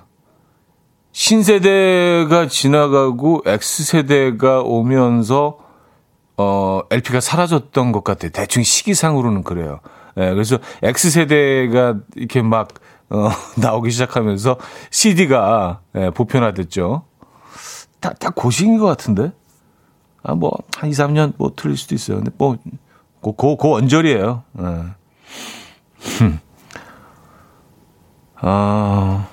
신세대가 1.13 2.48
지나가고 2.48 3.44
X세대가 3.46 4.62
오면서 4.62 5.58
어 6.38 6.82
LP가 6.89 7.20
사라졌던 7.20 7.91
것 7.91 8.04
같아요. 8.04 8.32
대충 8.32 8.63
시기상으로는 8.63 9.44
그래요. 9.44 9.80
예, 10.17 10.34
그래서 10.34 10.58
X세대가 10.84 11.96
이렇게 12.15 12.41
막, 12.41 12.70
어, 13.12 13.30
나오기 13.60 13.91
시작하면서 13.91 14.58
CD가, 14.89 15.82
예, 15.95 16.10
보편화됐죠. 16.12 17.04
다, 18.00 18.13
다 18.13 18.30
고식인 18.32 18.78
것 18.80 18.86
같은데? 18.88 19.32
아, 20.24 20.34
뭐, 20.34 20.52
한 20.78 20.89
2, 20.89 20.93
3년 20.93 21.34
뭐 21.38 21.52
틀릴 21.56 21.78
수도 21.78 21.93
있어요. 21.95 22.17
근데 22.17 22.32
뭐, 22.38 22.58
고, 23.21 23.34
고, 23.34 23.58
고 23.58 23.69
원절이에요. 23.71 24.43
예. 24.60 24.86
아, 28.36 29.28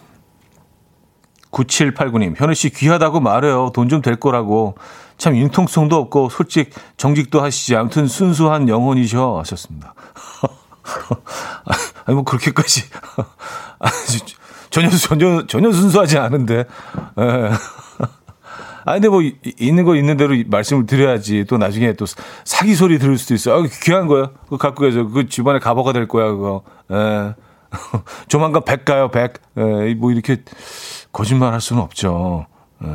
9789님, 1.50 2.34
현우 2.38 2.54
씨 2.54 2.70
귀하다고 2.70 3.20
말해요. 3.20 3.70
돈 3.74 3.88
좀 3.88 4.02
될 4.02 4.16
거라고. 4.16 4.76
참 5.16 5.34
융통성도 5.36 5.96
없고 5.96 6.28
솔직 6.28 6.70
정직도 6.96 7.40
하시지. 7.42 7.74
아무튼 7.74 8.06
순수한 8.06 8.68
영혼이셔 8.68 9.38
하셨습니다. 9.38 9.94
아니, 12.06 12.14
뭐, 12.14 12.22
그렇게까지. 12.24 12.82
전혀, 14.70 14.88
전혀, 14.90 15.46
전혀 15.46 15.72
순수하지 15.72 16.18
않은데. 16.18 16.64
예. 17.18 17.50
아, 18.84 18.94
근데 18.94 19.08
뭐, 19.08 19.20
있는 19.58 19.84
거 19.84 19.96
있는 19.96 20.16
대로 20.16 20.34
말씀을 20.46 20.86
드려야지. 20.86 21.44
또 21.46 21.58
나중에 21.58 21.92
또 21.92 22.06
사기 22.44 22.74
소리 22.74 22.98
들을 22.98 23.18
수도 23.18 23.34
있어. 23.34 23.52
아, 23.52 23.66
귀한 23.84 24.06
거야. 24.06 24.30
그거 24.44 24.56
갖고 24.56 24.84
가죠. 24.84 25.10
그 25.10 25.28
집안에 25.28 25.58
가버가 25.58 25.92
될 25.92 26.08
거야, 26.08 26.30
그거. 26.30 26.62
예. 26.90 27.34
조만간 28.28 28.64
백 28.64 28.84
가요, 28.86 29.10
백. 29.10 29.34
예. 29.58 29.94
뭐, 29.94 30.10
이렇게 30.10 30.42
거짓말 31.12 31.52
할 31.52 31.60
수는 31.60 31.82
없죠. 31.82 32.46
예. 32.82 32.88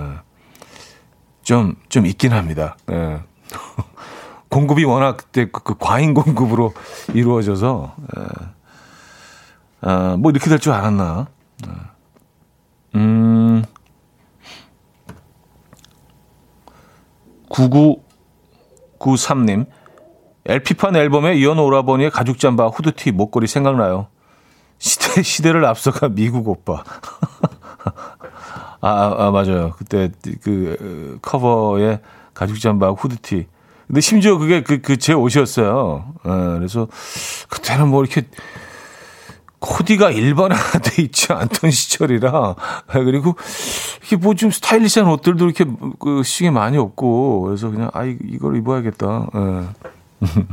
좀, 1.44 1.76
좀 1.90 2.06
있긴 2.08 2.34
합니다. 2.34 2.76
예. 2.92 3.20
공급이 4.50 4.86
워낙 4.86 5.18
그때 5.18 5.46
그, 5.52 5.62
그 5.62 5.76
과잉 5.80 6.14
공급으로 6.14 6.74
이루어져서 7.14 7.96
에, 8.18 8.22
아, 9.84 10.16
뭐 10.18 10.32
이렇게 10.32 10.50
될 10.50 10.60
줄 10.60 10.72
알았나? 10.74 11.28
음. 12.96 13.64
9993님. 19.00 19.66
LP판 20.46 20.96
앨범에 20.96 21.36
이현 21.36 21.58
오라버니의 21.60 22.12
가죽 22.12 22.38
잠바, 22.40 22.68
후드티, 22.68 23.12
목걸이 23.12 23.48
생각나요. 23.48 24.08
시대, 24.78 25.22
시대를 25.22 25.64
앞서가 25.66 26.10
미국 26.10 26.48
오빠. 26.50 26.84
아, 28.82 28.90
아, 28.90 29.16
아, 29.28 29.32
맞아요. 29.32 29.72
그때 29.78 30.12
그 30.42 31.18
커버에 31.22 32.02
가죽 32.34 32.60
잠바, 32.60 32.90
후드티. 32.92 33.48
근데 33.88 34.02
심지어 34.02 34.38
그게 34.38 34.64
그, 34.64 34.82
그 34.82 34.98
제 34.98 35.14
옷이었어요. 35.14 36.14
예, 36.26 36.30
그래서 36.58 36.88
그때는 37.50 37.88
뭐 37.90 38.04
이렇게 38.04 38.28
코디가 39.64 40.12
일반화돼 40.12 41.02
있지 41.04 41.32
않던 41.32 41.72
시절이라 41.72 42.56
예, 42.96 43.04
그리고 43.04 43.36
이렇게 44.02 44.18
뭐 44.18 44.34
좀 44.36 44.52
스타일리시한 44.52 45.10
옷들도 45.10 45.46
이렇게 45.46 45.66
그 46.00 46.22
시계 46.24 46.52
많이 46.52 46.78
없고 46.78 47.42
그래서 47.44 47.70
그냥 47.70 47.90
아 47.94 48.04
이걸 48.04 48.58
입어야겠다. 48.58 49.28
예. 49.34 49.68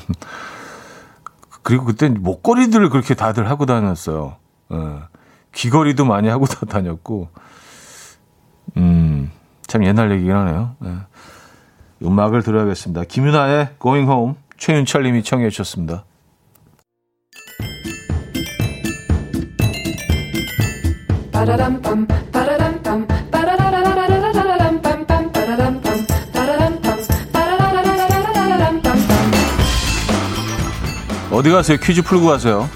그리고 1.63 1.85
그때 1.87 2.09
목걸이들을 2.09 2.89
그렇게 2.89 3.15
다들 3.15 3.51
하고 3.51 3.67
다녔어요. 3.67 4.37
예. 4.73 4.77
귀걸이도 5.53 6.05
많이 6.05 6.29
하고 6.29 6.47
다녔고, 6.47 7.29
음, 8.77 9.33
참 9.67 9.85
옛날 9.85 10.13
얘기긴 10.13 10.33
하네요. 10.33 10.77
예. 10.85 10.95
음악을 12.07 12.43
들어야겠습니다. 12.45 13.05
김윤아의 13.05 13.71
Going 13.83 14.09
Home, 14.09 14.35
최윤철 14.57 15.03
님이 15.03 15.25
청해 15.25 15.51
주셨습니다. 15.51 16.05
어디 31.31 31.51
가세요? 31.51 31.79
퀴즈 31.81 32.03
풀고 32.03 32.27
가세요. 32.27 32.69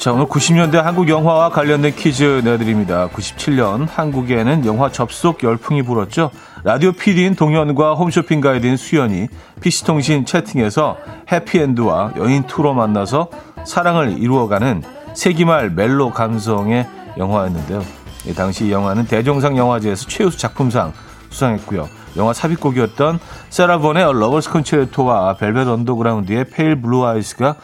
자, 0.00 0.14
오늘 0.14 0.24
90년대 0.24 0.76
한국 0.76 1.10
영화와 1.10 1.50
관련된 1.50 1.94
퀴즈 1.94 2.40
내드립니다. 2.42 3.10
97년 3.10 3.86
한국에는 3.86 4.64
영화 4.64 4.90
접속 4.90 5.42
열풍이 5.42 5.82
불었죠. 5.82 6.30
라디오 6.64 6.92
PD인 6.92 7.34
동현과 7.34 7.96
홈쇼핑 7.96 8.40
가이드인 8.40 8.78
수연이 8.78 9.28
PC통신 9.60 10.24
채팅에서 10.24 10.96
해피엔드와 11.30 12.14
여인 12.16 12.44
투로 12.44 12.72
만나서 12.72 13.28
사랑을 13.66 14.16
이루어가는 14.18 14.82
세기말 15.12 15.68
멜로 15.68 16.10
감성의 16.12 16.86
영화였는데요. 17.18 17.84
당시 18.34 18.68
이 18.68 18.72
영화는 18.72 19.04
대종상 19.04 19.58
영화제에서 19.58 20.08
최우수 20.08 20.38
작품상 20.38 20.94
수상했고요. 21.28 21.90
영화 22.16 22.32
삽입곡이었던 22.32 23.20
Sarah 23.50 23.69
Vaughan의 23.69 24.04
Lover's 24.14 24.48
Concerto와 24.48 25.36
Velvet 25.36 25.68
Underground의 25.68 26.46
Pale 26.46 26.80
Blue 26.80 27.04
Eyes가 27.04 27.56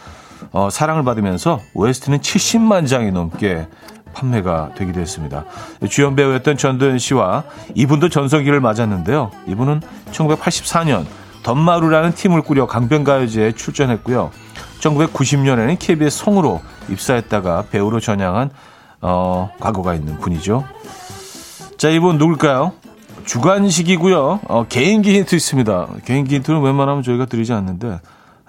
어, 0.53 0.68
사랑을 0.70 1.05
받으면서 1.05 1.61
OST는 1.75 2.18
70만 2.20 2.87
장이 2.87 3.11
넘게 3.12 3.66
판매가 4.12 4.70
되기도 4.77 5.01
했습니다. 5.01 5.44
주연 5.90 6.16
배우였던 6.16 6.57
전도연 6.57 6.99
씨와 6.99 7.44
이분도 7.75 8.09
전성기를 8.09 8.61
맞았는데요. 8.61 9.31
이분은 9.46 9.83
1984년 10.11 11.05
덤마루라는 11.42 12.14
팀을 12.14 12.42
꾸려 12.42 12.66
강변가요제에 12.66 13.53
출전했고요. 13.53 14.31
1990년에는 14.81 15.77
KBS 15.79 16.25
성으로 16.25 16.61
입사했다가 16.88 17.66
배우로 17.70 18.01
전향한 18.01 18.51
어, 19.01 19.51
과거가 19.61 19.94
있는 19.94 20.18
분이죠. 20.18 20.64
자, 21.77 21.90
이분 21.90 22.16
누굴까요? 22.18 22.72
주관식이고요. 23.27 24.40
어, 24.49 24.66
개인기 24.68 25.14
힌트 25.14 25.35
있습니다. 25.35 25.88
개인기 26.05 26.37
힌트는 26.37 26.62
웬만하면 26.62 27.03
저희가 27.03 27.27
드리지 27.27 27.53
않는데 27.53 28.01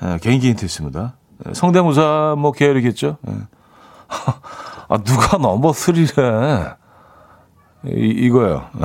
에, 0.01 0.17
개인기 0.21 0.49
힌트 0.49 0.63
있습니다. 0.63 1.13
성대모사 1.53 2.35
뭐 2.37 2.51
계열이겠죠. 2.51 3.17
에. 3.27 3.31
아, 4.89 4.97
누가 5.03 5.37
넘버 5.37 5.71
3래? 5.71 6.77
이, 7.87 7.89
이거예요. 7.89 8.65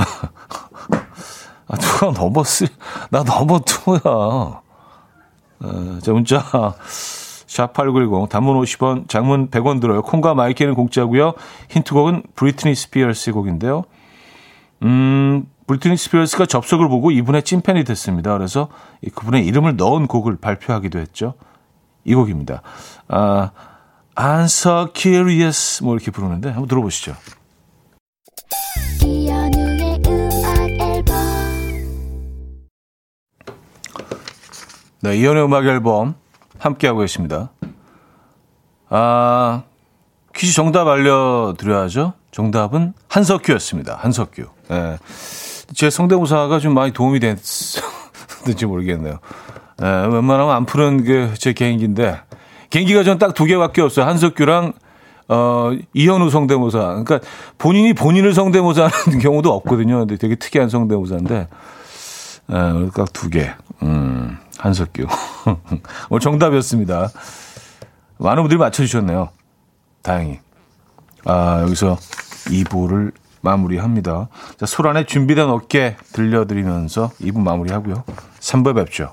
아, 1.68 1.76
누가 1.76 2.10
넘버 2.10 2.44
3? 2.44 2.68
나 3.10 3.22
넘버 3.22 3.60
2야. 3.60 4.60
에, 5.64 6.00
자, 6.00 6.12
문자. 6.12 6.42
샵8910 7.52 8.28
단문 8.30 8.60
50원, 8.62 9.08
장문 9.08 9.50
100원 9.50 9.80
들어요. 9.80 10.02
콩과 10.02 10.34
마이케이는 10.34 10.74
공짜고요. 10.74 11.34
힌트곡은 11.68 12.22
브리트니 12.34 12.74
스피어스 12.74 13.32
곡인데요. 13.32 13.84
음, 14.82 15.46
브리트니 15.66 15.96
스피어스가 15.96 16.46
접속을 16.46 16.88
보고 16.88 17.10
이분의 17.10 17.42
찐팬이 17.42 17.84
됐습니다. 17.84 18.36
그래서 18.36 18.68
그분의 19.14 19.46
이름을 19.46 19.76
넣은 19.76 20.06
곡을 20.06 20.38
발표하기도 20.38 20.98
했죠. 20.98 21.34
이 22.04 22.14
곡입니다. 22.14 22.62
아, 23.08 23.50
I'm 24.14 24.44
so 24.44 24.88
curious 24.94 25.82
뭐 25.82 25.94
이렇게 25.94 26.10
부르는데 26.10 26.50
한번 26.50 26.68
들어보시죠. 26.68 27.14
네, 35.00 35.16
이연의 35.16 35.44
음악 35.44 35.66
앨범 35.66 36.14
함께하고 36.58 37.00
계십니다. 37.00 37.50
아, 38.88 39.64
퀴즈 40.34 40.54
정답 40.54 40.86
알려드려야죠. 40.86 42.12
정답은 42.30 42.94
한석규였습니다. 43.08 43.96
한석규. 43.96 44.44
예. 44.70 44.98
제 45.74 45.90
성대모사가 45.90 46.58
좀 46.60 46.74
많이 46.74 46.92
도움이 46.92 47.20
됐는지 47.20 48.66
모르겠네요. 48.66 49.18
예, 49.82 49.86
웬만하면 49.86 50.54
안 50.54 50.66
푸는 50.66 51.04
게 51.04 51.34
제 51.38 51.52
개인기인데, 51.52 52.20
개인기가 52.70 53.04
전 53.04 53.18
딱 53.18 53.34
두 53.34 53.44
개밖에 53.44 53.82
없어요. 53.82 54.06
한석규랑, 54.06 54.72
어, 55.28 55.70
이현우 55.94 56.30
성대모사. 56.30 56.78
그러니까 57.04 57.20
본인이 57.58 57.92
본인을 57.94 58.34
성대모사하는 58.34 59.18
경우도 59.20 59.52
없거든요. 59.52 59.98
근데 60.00 60.16
되게 60.16 60.34
특이한 60.36 60.68
성대모사인데, 60.68 61.48
예, 62.50 62.88
딱두 62.94 63.30
개. 63.30 63.50
음, 63.82 64.36
한석규. 64.58 65.06
오늘 66.10 66.20
정답이었습니다. 66.20 67.10
많은 68.18 68.42
분들이 68.44 68.58
맞춰주셨네요. 68.58 69.30
다행히. 70.02 70.38
아, 71.24 71.60
여기서 71.62 71.96
2부를 72.46 73.12
마무리합니다. 73.40 74.28
자, 74.58 74.66
소란의 74.66 75.06
준비된 75.06 75.48
어깨 75.48 75.96
들려드리면서 76.12 77.10
2부 77.20 77.40
마무리하고요. 77.40 78.04
3부 78.40 78.74
뵙죠. 78.76 79.12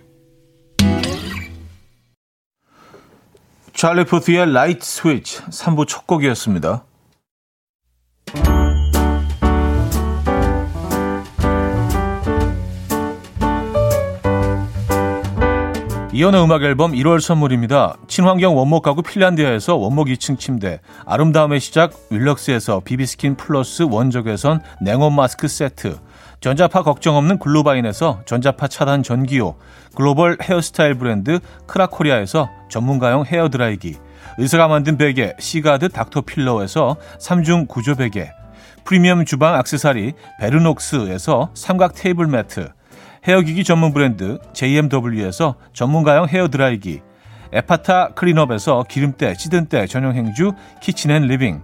찰리 3.81 4.05
푸트의 4.05 4.53
라이트 4.53 4.85
스위치 4.85 5.41
3부 5.41 5.87
첫 5.87 6.05
곡이었습니다. 6.05 6.85
이현우의 16.13 16.43
음악 16.43 16.61
앨범 16.61 16.91
1월 16.91 17.19
선물입니다. 17.19 17.95
친환경 18.07 18.55
원목 18.55 18.83
가구 18.83 19.01
핀란디아에서 19.01 19.77
원목 19.77 20.09
2층 20.09 20.37
침대, 20.37 20.79
아름다움의 21.07 21.59
시작 21.59 21.93
윌럭스에서 22.11 22.81
비비스킨 22.81 23.35
플러스 23.35 23.81
원적외선 23.81 24.61
냉온 24.81 25.15
마스크 25.15 25.47
세트, 25.47 25.97
전자파 26.41 26.81
걱정 26.81 27.17
없는 27.17 27.37
글로바인에서 27.37 28.23
전자파 28.25 28.67
차단 28.67 29.03
전기요, 29.03 29.57
글로벌 29.93 30.37
헤어스타일 30.41 30.95
브랜드 30.95 31.39
크라코리아에서 31.67 32.49
전문가용 32.67 33.25
헤어드라이기, 33.25 33.97
의사가 34.39 34.67
만든 34.67 34.97
베개 34.97 35.35
시가드 35.37 35.89
닥터필러에서 35.89 36.95
3중 37.19 37.67
구조 37.67 37.93
베개, 37.93 38.31
프리미엄 38.85 39.23
주방 39.23 39.53
악세사리 39.53 40.13
베르녹스에서 40.39 41.51
삼각 41.53 41.93
테이블 41.93 42.25
매트, 42.25 42.69
헤어기기 43.27 43.63
전문 43.63 43.93
브랜드 43.93 44.39
JMW에서 44.53 45.57
전문가용 45.73 46.27
헤어드라이기, 46.27 47.01
에파타 47.53 48.15
클린업에서 48.15 48.85
기름때, 48.89 49.35
찌든때 49.35 49.85
전용 49.85 50.15
행주 50.15 50.53
키친앤 50.81 51.27
리빙, 51.27 51.61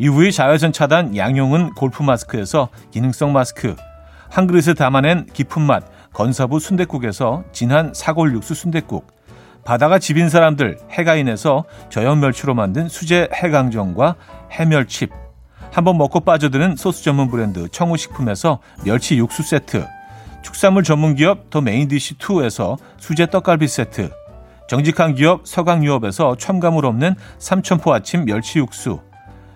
UV 0.00 0.32
자외선 0.32 0.70
차단 0.70 1.16
양용은 1.16 1.70
골프 1.70 2.02
마스크에서 2.02 2.68
기능성 2.90 3.32
마스크, 3.32 3.74
한 4.30 4.46
그릇에 4.46 4.74
담아낸 4.74 5.26
깊은 5.32 5.62
맛 5.62 5.84
건사부 6.12 6.60
순댓국에서 6.60 7.44
진한 7.52 7.92
사골 7.94 8.34
육수 8.34 8.54
순댓국, 8.54 9.06
바다가 9.64 9.98
집인 9.98 10.28
사람들 10.28 10.78
해가인에서 10.90 11.64
저염 11.90 12.20
멸치로 12.20 12.54
만든 12.54 12.88
수제 12.88 13.28
해강정과 13.34 14.16
해멸칩, 14.52 15.10
한번 15.70 15.98
먹고 15.98 16.20
빠져드는 16.20 16.76
소스 16.76 17.02
전문 17.04 17.30
브랜드 17.30 17.68
청우식품에서 17.68 18.60
멸치 18.84 19.18
육수 19.18 19.42
세트, 19.42 19.86
축산물 20.42 20.82
전문 20.82 21.14
기업 21.14 21.50
더 21.50 21.60
메인디시2에서 21.60 22.78
수제 22.96 23.26
떡갈비 23.26 23.68
세트, 23.68 24.10
정직한 24.68 25.14
기업 25.14 25.46
서강유업에서 25.46 26.36
첨가물 26.36 26.84
없는 26.86 27.14
삼천포 27.38 27.92
아침 27.92 28.24
멸치 28.24 28.58
육수. 28.58 29.00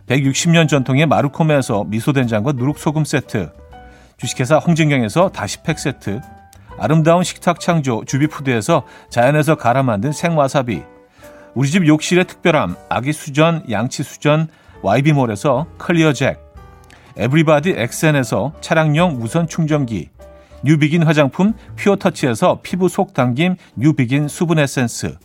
160년 0.07 0.69
전통의 0.69 1.07
마루코메에서 1.07 1.85
미소된장과 1.85 2.53
누룩소금 2.53 3.05
세트 3.05 3.51
주식회사 4.23 4.59
홍진경에서 4.59 5.31
다시팩 5.31 5.81
세트 5.81 6.21
아름다운 6.79 7.25
식탁 7.25 7.59
창조 7.59 8.05
주비푸드에서 8.05 8.85
자연에서 9.11 9.57
갈아 9.57 9.83
만든 9.83 10.13
생와사비 10.13 10.85
우리 11.55 11.69
집 11.69 11.89
욕실의 11.89 12.27
특별함 12.27 12.77
아기 12.89 13.13
수전 13.13 13.65
양치 13.69 14.05
수전 14.05 14.47
YB몰에서 14.83 15.67
클리어 15.77 16.13
잭 16.13 16.39
에브리바디 17.17 17.75
엑센에서 17.77 18.53
차량용 18.61 19.19
무선 19.19 19.49
충전기 19.49 20.11
뉴비긴 20.63 21.03
화장품 21.03 21.55
퓨어터치에서 21.75 22.61
피부 22.63 22.89
속 22.89 23.15
당김 23.15 23.57
뉴비긴 23.75 24.29
수분 24.29 24.61
에센스 24.61 25.19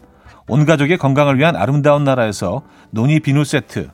온 0.47 0.65
가족의 0.65 0.97
건강을 0.97 1.37
위한 1.37 1.55
아름다운 1.55 2.03
나라에서 2.03 2.63
노니 2.89 3.19
비누 3.19 3.43
세트 3.43 3.89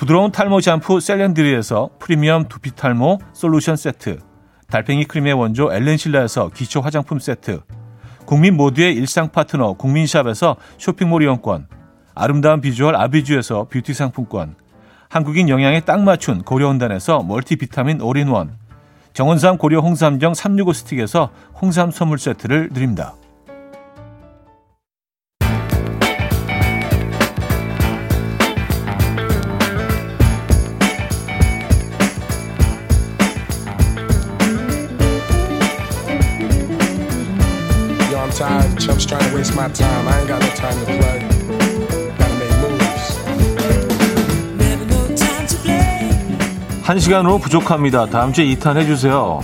부드러운 0.00 0.32
탈모 0.32 0.62
샴푸 0.62 0.98
셀렌드리에서 0.98 1.90
프리미엄 1.98 2.48
두피 2.48 2.74
탈모 2.74 3.18
솔루션 3.34 3.76
세트 3.76 4.18
달팽이 4.68 5.04
크림의 5.04 5.34
원조 5.34 5.70
엘렌실라에서 5.70 6.48
기초 6.54 6.80
화장품 6.80 7.18
세트 7.18 7.60
국민 8.24 8.56
모두의 8.56 8.94
일상 8.94 9.28
파트너 9.28 9.74
국민샵에서 9.74 10.56
쇼핑몰 10.78 11.22
이용권 11.22 11.66
아름다운 12.14 12.62
비주얼 12.62 12.96
아비주에서 12.96 13.64
뷰티 13.64 13.92
상품권 13.92 14.54
한국인 15.10 15.50
영양에 15.50 15.80
딱 15.80 16.00
맞춘 16.00 16.44
고려온단에서 16.44 17.22
멀티비타민 17.22 18.00
올인원 18.00 18.56
정원삼 19.12 19.58
고려 19.58 19.80
홍삼정 19.80 20.32
365 20.32 20.72
스틱에서 20.72 21.28
홍삼 21.60 21.90
선물 21.90 22.18
세트를 22.18 22.70
드립니다. 22.70 23.16
Tired. 38.40 38.78
Chumps 38.80 39.04
trying 39.04 39.28
to 39.28 39.36
waste 39.36 39.54
my 39.54 39.68
time. 39.68 40.08
I 40.08 40.18
ain't 40.18 40.28
got 40.28 40.40
no 40.40 40.48
time 40.56 40.78
to 40.80 40.86
play. 40.86 41.20
Gotta 42.16 42.34
make 42.40 42.56
moves. 42.62 43.20
한 46.82 46.98
시간으로 46.98 47.38
부족합니다. 47.38 48.06
다음 48.06 48.32
주에 48.32 48.46
2탄 48.46 48.78
해주세요. 48.78 49.40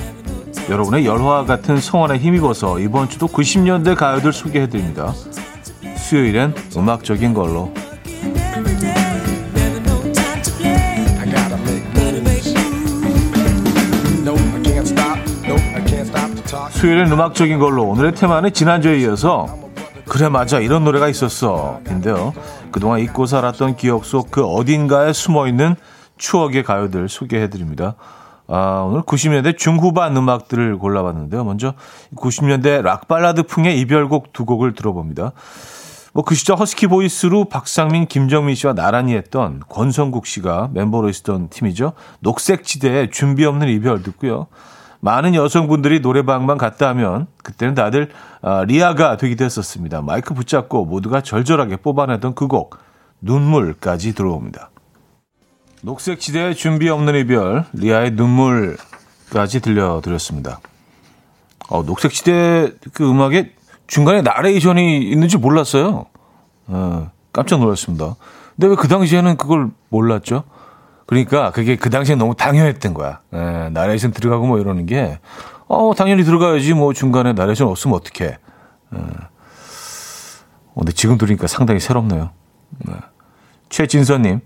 여러분의 0.71 1.05
열화 1.05 1.45
같은 1.45 1.79
성원에 1.79 2.17
힘입어서 2.17 2.81
이번 2.81 3.09
주도 3.09 3.29
90년대 3.29 3.95
가요들 3.97 4.33
소개해드립니다. 4.33 5.13
수요일엔 5.97 6.55
음악적인 6.75 7.35
걸로. 7.35 7.73
수요일엔 16.77 17.11
음악적인 17.11 17.59
걸로. 17.59 17.85
오늘의 17.85 18.15
테마는 18.15 18.53
지난주에 18.53 18.99
이어서 19.01 19.47
그래 20.07 20.29
맞아 20.29 20.61
이런 20.61 20.85
노래가 20.85 21.09
있었어 21.09 21.81
인데요. 21.89 22.35
그동안 22.71 23.01
잊고 23.01 23.25
살았던 23.25 23.77
기억 23.77 24.05
속 24.05 24.31
그 24.31 24.45
어딘가에 24.45 25.15
숨어있는 25.15 25.77
추억의 26.19 26.65
가요들 26.65 27.09
소개해드립니다. 27.09 27.95
아, 28.47 28.85
오늘 28.87 29.01
90년대 29.01 29.57
중후반 29.57 30.15
음악들을 30.19 30.77
골라봤는데요. 30.77 31.45
먼저 31.45 31.73
90년대 32.15 32.83
락발라드 32.83 33.45
풍의 33.45 33.81
이별곡 33.81 34.35
두 34.35 34.45
곡을 34.45 34.75
들어봅니다. 34.75 35.33
뭐 36.13 36.25
그 36.25 36.35
시절 36.35 36.59
허스키 36.59 36.89
보이스로 36.89 37.47
박상민, 37.47 38.07
김정민 38.07 38.55
씨와 38.55 38.75
나란히 38.75 39.15
했던 39.15 39.63
권성국 39.71 40.27
씨가 40.27 40.69
멤버로 40.75 41.09
있었던 41.09 41.49
팀이죠. 41.49 41.95
녹색지대의 42.21 43.11
준비 43.13 43.47
없는 43.47 43.69
이별 43.69 44.03
듣고요 44.03 44.49
많은 45.07 45.37
여성분들이 45.37 46.01
노래방만 46.01 46.59
갔다 46.59 46.89
하면 46.89 47.29
그때는 47.45 47.75
다들 47.75 48.11
어, 48.43 48.65
리아가 48.65 49.17
되기도 49.17 49.45
했었습니다. 49.45 50.03
마이크 50.03 50.35
붙잡고 50.35 50.85
모두가 50.85 51.21
절절하게 51.21 51.77
뽑아내던 51.77 52.35
그 52.35 52.49
곡 52.49 52.77
눈물까지 53.21 54.15
들어봅니다. 54.15 54.71
녹색 55.83 56.19
지대의 56.21 56.57
준비 56.57 56.89
없는 56.89 57.15
이별 57.15 57.65
리아의 57.73 58.11
눈물까지 58.13 59.61
들려드렸습니다. 59.61 60.59
어, 61.69 61.85
녹색 61.85 62.13
지대 62.13 62.73
그 62.93 63.09
음악에 63.09 63.53
중간에 63.87 64.23
나레이션이 64.23 65.03
있는지 65.09 65.39
몰랐어요. 65.39 66.07
어, 66.67 67.11
깜짝 67.33 67.61
놀랐습니다. 67.61 68.17
근데 68.57 68.67
왜 68.69 68.75
그 68.75 68.89
당시에는 68.89 69.37
그걸 69.37 69.71
몰랐죠? 69.89 70.43
그러니까 71.07 71.51
그게 71.53 71.77
그 71.77 71.89
당시에 71.89 72.17
너무 72.17 72.35
당연했던 72.35 72.93
거야. 72.93 73.21
예, 73.33 73.69
나레이션 73.71 74.11
들어가고 74.11 74.47
뭐 74.47 74.59
이러는 74.59 74.87
게, 74.87 75.19
어, 75.69 75.93
당연히 75.97 76.25
들어가야지. 76.25 76.75
뭐 76.75 76.93
중간에 76.93 77.33
나레이션 77.33 77.69
없으면 77.69 77.97
어떡해. 77.97 78.31
예. 78.95 78.99
어, 80.75 80.81
근데 80.81 80.93
지금 80.93 81.17
들으니까 81.17 81.47
상당히 81.47 81.81
새롭네요. 81.81 82.31
네. 82.85 82.95
최진서님, 83.69 84.41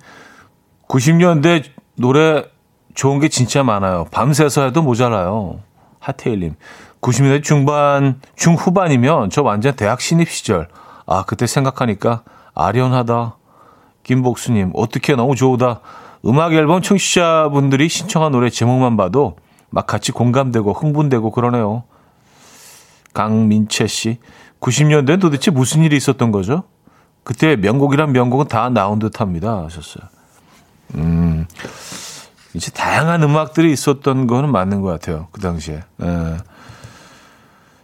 90년대 0.89 1.65
노래 1.97 2.45
좋은 2.95 3.21
게 3.21 3.29
진짜 3.29 3.63
많아요. 3.63 4.07
밤새서 4.11 4.65
해도 4.65 4.83
모자라요. 4.83 5.61
하태일님, 5.99 6.57
90년대 7.01 7.43
중반, 7.43 8.21
중후반이면 8.37 9.31
저 9.31 9.43
완전 9.43 9.75
대학 9.77 10.01
신입 10.01 10.29
시절. 10.31 10.69
아, 11.07 11.25
그때 11.27 11.47
생각하니까 11.47 12.23
아련하다. 12.55 13.37
김복수님, 14.03 14.73
어떻게 14.75 15.15
너무 15.15 15.35
좋다. 15.35 15.81
음악 16.27 16.53
앨범 16.53 16.83
청취자분들이 16.83 17.89
신청한 17.89 18.33
노래 18.33 18.51
제목만 18.51 18.97
봐도 18.97 19.37
막 19.71 19.87
같이 19.87 20.13
공감되고 20.13 20.73
흥분되고 20.73 21.31
그러네요. 21.31 21.85
강민채 23.15 23.87
씨. 23.87 24.19
90년대엔 24.61 25.21
도대체 25.21 25.51
무슨 25.51 25.83
일이 25.83 25.97
있었던 25.97 26.33
거죠? 26.33 26.65
그때 27.25 27.57
명곡이란 27.57 28.13
명곡은 28.13 28.49
다 28.49 28.69
나온 28.69 28.99
듯 28.99 29.21
합니다. 29.21 29.65
하셨어요. 29.65 30.05
음, 30.97 31.47
이제 32.55 32.71
다양한 32.71 33.23
음악들이 33.23 33.73
있었던 33.73 34.27
거는 34.27 34.51
맞는 34.51 34.81
것 34.83 34.89
같아요. 34.89 35.29
그 35.31 35.41
당시에. 35.41 35.83
예. 36.03 36.37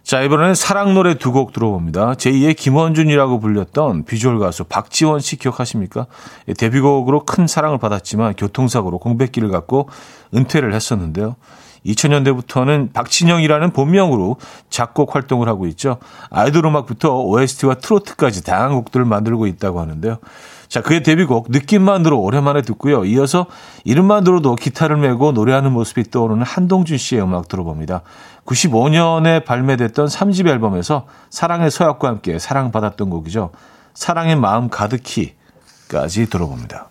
자, 0.07 0.21
이번에는 0.21 0.55
사랑 0.55 0.93
노래 0.93 1.15
두 1.15 1.33
곡 1.33 1.51
들어봅니다. 1.51 2.13
제2의 2.13 2.55
김원준이라고 2.55 3.41
불렸던 3.41 4.05
비주얼 4.05 4.39
가수 4.39 4.63
박지원 4.63 5.19
씨 5.19 5.35
기억하십니까? 5.35 6.07
예, 6.47 6.53
데뷔곡으로 6.53 7.25
큰 7.25 7.45
사랑을 7.45 7.77
받았지만 7.77 8.35
교통사고로 8.35 8.99
공백기를 8.99 9.49
갖고 9.49 9.89
은퇴를 10.33 10.73
했었는데요. 10.73 11.35
2000년대부터는 11.85 12.93
박진영이라는 12.93 13.71
본명으로 13.71 14.37
작곡 14.69 15.13
활동을 15.13 15.47
하고 15.49 15.67
있죠. 15.67 15.97
아이돌 16.29 16.65
음악부터 16.65 17.19
OST와 17.23 17.75
트로트까지 17.75 18.43
다양한 18.43 18.75
곡들을 18.75 19.05
만들고 19.05 19.45
있다고 19.47 19.79
하는데요. 19.81 20.17
자, 20.67 20.81
그의 20.81 21.01
데뷔곡 21.03 21.47
느낌만으로 21.49 22.19
오랜만에 22.19 22.61
듣고요. 22.61 23.05
이어서 23.05 23.45
이름만 23.85 24.23
들어도 24.23 24.55
기타를 24.55 24.97
메고 24.97 25.31
노래하는 25.31 25.71
모습이 25.71 26.11
떠오르는 26.11 26.43
한동준 26.43 26.97
씨의 26.97 27.21
음악 27.21 27.47
들어봅니다. 27.47 28.01
95년에 28.47 29.45
발매됐던 29.45 30.07
3집 30.07 30.47
앨범에서 30.47 31.05
사랑의 31.29 31.69
서약과 31.69 32.07
함께 32.07 32.39
사랑받았던 32.39 33.09
곡이죠. 33.09 33.51
사랑의 33.93 34.35
마음 34.35 34.69
가득히까지 34.69 36.29
들어봅니다. 36.29 36.89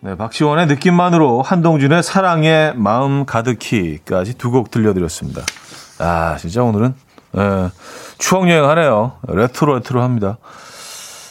네, 0.00 0.16
박시원의 0.16 0.66
느낌만으로 0.66 1.42
한동준의 1.42 2.02
사랑의 2.02 2.74
마음 2.76 3.24
가득히까지 3.26 4.34
두 4.34 4.50
곡 4.50 4.70
들려드렸습니다. 4.70 5.42
아, 5.98 6.36
진짜 6.38 6.62
오늘은 6.62 6.94
예, 7.36 7.70
추억 8.18 8.48
여행하네요. 8.48 9.12
레트로 9.28 9.74
레트로 9.76 10.02
합니다. 10.02 10.38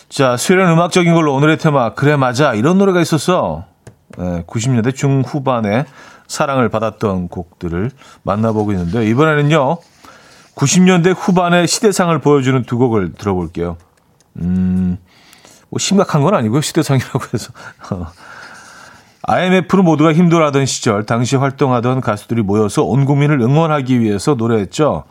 자, 0.08 0.38
수요일은 0.38 0.72
음악적인 0.72 1.14
걸로 1.14 1.34
오늘의 1.36 1.58
테마 1.58 1.94
그래 1.94 2.16
맞아 2.16 2.54
이런 2.54 2.78
노래가 2.78 3.02
있었어. 3.02 3.66
예, 4.20 4.44
90년대 4.48 4.96
중후반에 4.96 5.86
사랑을 6.30 6.70
받았던 6.70 7.28
곡들을 7.28 7.92
만나보고 8.24 8.72
있는데 8.72 9.06
이번에는요 9.10 9.80
90년대 10.56 11.16
후반의 11.18 11.68
시대상을 11.68 12.18
보여주는 12.20 12.64
두 12.64 12.78
곡을 12.78 13.14
들어볼게요. 13.14 13.78
음, 14.38 14.98
뭐 15.70 15.80
심각한 15.80 16.22
건 16.22 16.36
아니고요 16.36 16.62
시대상이라고 16.62 17.20
해서 17.34 17.52
IMF로 19.24 19.84
모두가 19.84 20.14
힘들어하던 20.14 20.66
시절 20.66 21.06
당시 21.06 21.36
활동하던 21.36 22.00
가수들이 22.00 22.44
모여서 22.44 22.84
온 22.84 23.06
국민을 23.06 23.42
응원하기 23.42 24.00
위해서 24.00 24.36
노래했죠. 24.36 25.04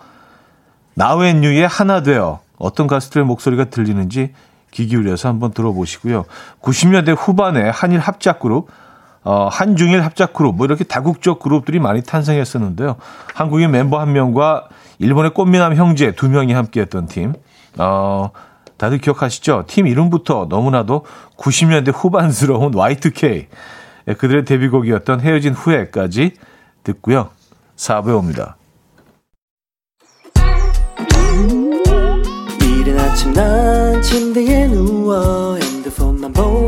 나웬유의 0.95 1.67
하나 1.67 2.03
되어 2.03 2.41
어떤 2.59 2.87
가수들의 2.87 3.27
목소리가 3.27 3.67
들리는지 3.67 4.33
귀 4.71 4.87
기울여서 4.87 5.29
한번 5.29 5.53
들어보시고요. 5.53 6.25
90년대 6.63 7.17
후반에 7.19 7.69
한일 7.71 8.01
합작 8.01 8.41
그룹 8.41 8.69
어, 9.25 9.49
한중일 9.51 10.03
합작 10.05 10.33
그룹, 10.33 10.57
뭐 10.57 10.67
이렇게 10.67 10.85
다국적 10.85 11.41
그룹들이 11.41 11.81
많이 11.81 12.03
탄생했었는데요. 12.03 12.97
한국인 13.35 13.71
멤버 13.71 14.01
한 14.01 14.13
명과 14.13 14.69
일본의 14.99 15.35
꽃미남 15.35 15.75
형제 15.75 16.13
두 16.13 16.29
명이 16.29 16.53
함께 16.53 16.81
했던 16.81 17.07
팀. 17.07 17.35
어, 17.77 18.31
다들 18.77 18.99
기억하시죠? 18.99 19.65
팀 19.67 19.87
이름부터 19.87 20.47
너무나도 20.49 21.05
90년대 21.37 21.93
후반스러운 21.95 22.73
Y2K. 22.73 23.47
예, 24.09 24.15
그들의 24.15 24.45
데뷔곡이었던 24.45 25.21
헤어진 25.21 25.53
후에까지 25.53 26.33
듣고요. 26.85 27.31
4부에 27.77 28.17
옵니다. 28.17 28.57
이른 32.63 32.99
아침 32.99 33.33
난 33.33 34.01
침대에 34.01 34.69
누워 34.69 35.59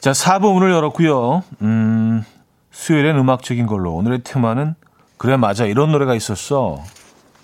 자, 0.00 0.12
4부 0.12 0.54
문을 0.54 0.70
열었고요. 0.72 1.44
음, 1.60 2.24
수요일엔 2.70 3.18
음악적인 3.18 3.66
걸로. 3.66 3.94
오늘의 3.94 4.22
테마는 4.24 4.74
그래 5.18 5.36
맞아 5.36 5.66
이런 5.66 5.92
노래가 5.92 6.14
있었어. 6.14 6.82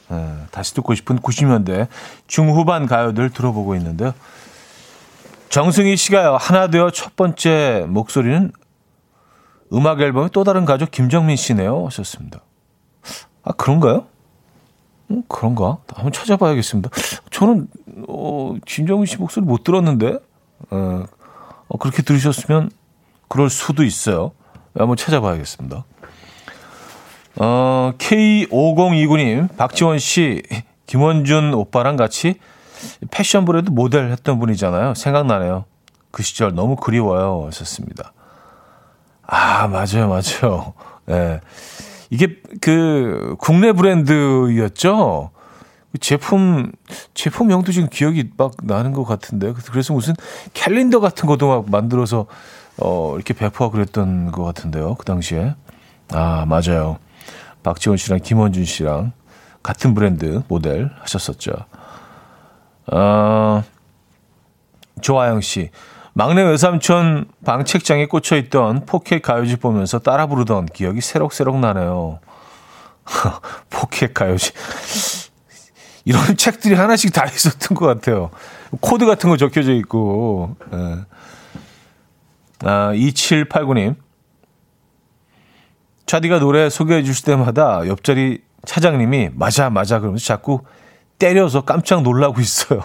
네, 0.08 0.34
다시 0.50 0.74
듣고 0.74 0.94
싶은 0.94 1.18
90년대 1.18 1.88
중후반 2.26 2.86
가요들 2.86 3.28
들어보고 3.30 3.74
있는데요. 3.74 4.14
정승희 5.50 5.96
씨가요. 5.98 6.36
하나 6.40 6.68
되어 6.68 6.90
첫 6.90 7.14
번째 7.14 7.84
목소리는 7.88 8.50
음악 9.74 10.00
앨범의 10.00 10.30
또 10.32 10.42
다른 10.42 10.64
가족 10.64 10.90
김정민 10.90 11.36
씨네요. 11.36 11.84
하셨습니다. 11.86 12.40
아 13.42 13.52
그런가요? 13.52 14.06
음, 15.10 15.22
그런가? 15.28 15.76
한번 15.94 16.10
찾아봐야겠습니다. 16.10 16.88
저는 17.30 17.68
어, 18.08 18.54
김정민 18.64 19.04
씨 19.04 19.18
목소리 19.18 19.44
못 19.44 19.62
들었는데 19.62 20.18
어, 20.70 21.04
어, 21.68 21.78
그렇게 21.78 22.02
들으셨으면 22.02 22.70
그럴 23.28 23.50
수도 23.50 23.84
있어요. 23.84 24.32
한번 24.76 24.96
찾아봐야겠습니다. 24.96 25.84
어, 27.36 27.92
K5029님, 27.98 29.56
박지원 29.56 29.98
씨, 29.98 30.42
김원준 30.86 31.54
오빠랑 31.54 31.96
같이 31.96 32.38
패션 33.10 33.44
브랜드 33.44 33.70
모델 33.70 34.10
했던 34.10 34.38
분이잖아요. 34.38 34.94
생각나네요. 34.94 35.64
그 36.10 36.22
시절 36.22 36.54
너무 36.54 36.76
그리워요. 36.76 37.44
하셨습니다. 37.46 38.12
아, 39.26 39.66
맞아요, 39.66 40.08
맞아요. 40.08 40.74
예. 41.08 41.12
네. 41.12 41.40
이게 42.10 42.40
그 42.60 43.34
국내 43.38 43.72
브랜드였죠? 43.72 45.30
제품 45.98 46.72
제품명도 47.14 47.72
지금 47.72 47.88
기억이 47.88 48.30
막 48.36 48.52
나는 48.62 48.92
것 48.92 49.04
같은데. 49.04 49.52
그래서 49.70 49.92
무슨 49.92 50.14
캘린더 50.54 51.00
같은 51.00 51.26
것도 51.26 51.48
막 51.48 51.70
만들어서 51.70 52.26
어 52.78 53.14
이렇게 53.16 53.34
배포하고 53.34 53.72
그랬던 53.72 54.32
것 54.32 54.44
같은데요 54.44 54.94
그 54.96 55.04
당시에. 55.04 55.54
아 56.12 56.44
맞아요. 56.46 56.98
박지원 57.62 57.96
씨랑 57.96 58.20
김원준 58.22 58.64
씨랑 58.64 59.12
같은 59.62 59.94
브랜드 59.94 60.42
모델 60.48 60.90
하셨었죠. 61.00 61.52
아 62.86 63.62
조아영 65.00 65.40
씨. 65.40 65.70
막내 66.14 66.42
외삼촌 66.42 67.26
방 67.44 67.64
책장에 67.66 68.06
꽂혀 68.06 68.36
있던 68.36 68.86
포켓 68.86 69.20
가요지 69.20 69.56
보면서 69.56 69.98
따라 69.98 70.26
부르던 70.26 70.66
기억이 70.66 71.00
새록새록 71.02 71.58
나네요. 71.58 72.20
포켓 73.70 74.14
가요지 74.14 74.52
이런 76.06 76.22
책들이 76.38 76.74
하나씩 76.74 77.12
다 77.12 77.26
있었던 77.26 77.76
것 77.76 77.84
같아요. 77.84 78.30
코드 78.80 79.04
같은 79.04 79.28
거 79.28 79.36
적혀져 79.36 79.74
있고. 79.74 80.56
네. 80.72 80.96
아, 82.60 82.92
2789님. 82.94 83.96
차디가 86.06 86.38
노래 86.38 86.70
소개해 86.70 87.02
주실 87.02 87.24
때마다 87.24 87.86
옆자리 87.88 88.40
차장님이 88.64 89.30
맞아, 89.34 89.68
맞아. 89.68 89.98
그러면서 89.98 90.24
자꾸 90.24 90.60
때려서 91.18 91.62
깜짝 91.62 92.02
놀라고 92.02 92.40
있어요. 92.40 92.80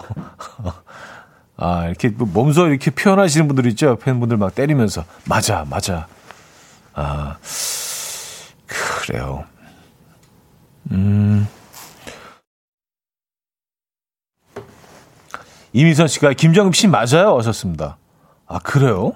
아, 1.56 1.86
이렇게 1.86 2.08
뭐 2.08 2.26
몸소 2.26 2.66
이렇게 2.66 2.90
표현하시는 2.90 3.46
분들 3.46 3.66
있죠. 3.68 3.96
팬분들 3.96 4.36
막 4.36 4.52
때리면서. 4.52 5.04
맞아, 5.26 5.64
맞아. 5.70 6.08
아, 6.94 7.36
그래요. 8.66 9.44
음. 10.90 11.46
이미선 15.72 16.08
씨가 16.08 16.32
김정임 16.34 16.72
씨 16.72 16.86
맞아요? 16.86 17.36
하셨습니다. 17.38 17.96
아, 18.46 18.58
그래요? 18.58 19.12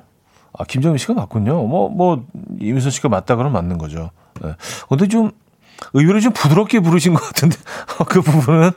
아, 0.58 0.64
김정임 0.64 0.96
씨가 0.96 1.14
맞군요. 1.14 1.62
뭐, 1.66 1.88
뭐, 1.88 2.24
이미선 2.60 2.90
씨가 2.90 3.08
맞다 3.08 3.36
그러면 3.36 3.52
맞는 3.52 3.78
거죠. 3.78 4.10
네. 4.42 4.54
근데 4.88 5.06
좀, 5.08 5.32
의외로 5.92 6.20
좀 6.20 6.32
부드럽게 6.32 6.80
부르신 6.80 7.12
것 7.12 7.22
같은데, 7.22 7.56
그 8.08 8.22
부분은, 8.22 8.70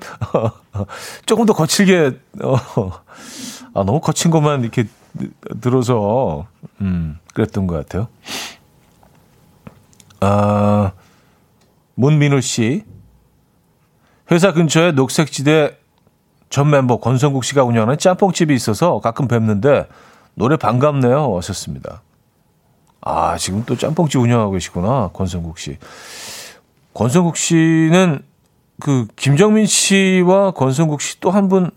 조금 1.25 1.45
더 1.45 1.53
거칠게, 1.53 2.19
어, 2.43 2.55
아, 3.73 3.83
너무 3.83 4.01
거친 4.01 4.31
것만 4.31 4.61
이렇게 4.61 4.85
들어서, 5.61 6.47
음, 6.81 7.17
그랬던 7.33 7.67
것 7.67 7.75
같아요. 7.75 8.07
아, 10.19 10.91
문민우 11.95 12.41
씨. 12.41 12.83
회사 14.31 14.53
근처에 14.53 14.91
녹색지대 14.91 15.78
전 16.49 16.69
멤버 16.69 16.97
권성국 16.97 17.43
씨가 17.43 17.63
운영하는 17.63 17.97
짬뽕집이 17.97 18.53
있어서 18.55 18.99
가끔 18.99 19.27
뵙는데 19.27 19.87
노래 20.33 20.57
반갑네요. 20.57 21.35
하셨습니다. 21.37 22.01
아, 23.01 23.37
지금 23.37 23.63
또 23.65 23.77
짬뽕집 23.77 24.19
운영하고 24.21 24.51
계시구나. 24.53 25.09
권성국 25.13 25.59
씨. 25.59 25.77
권성국 26.93 27.37
씨는 27.37 28.21
그 28.79 29.07
김정민 29.15 29.65
씨와 29.65 30.51
권성국 30.51 31.01
씨 31.01 31.19
또 31.19 31.31
한 31.31 31.49
분, 31.49 31.69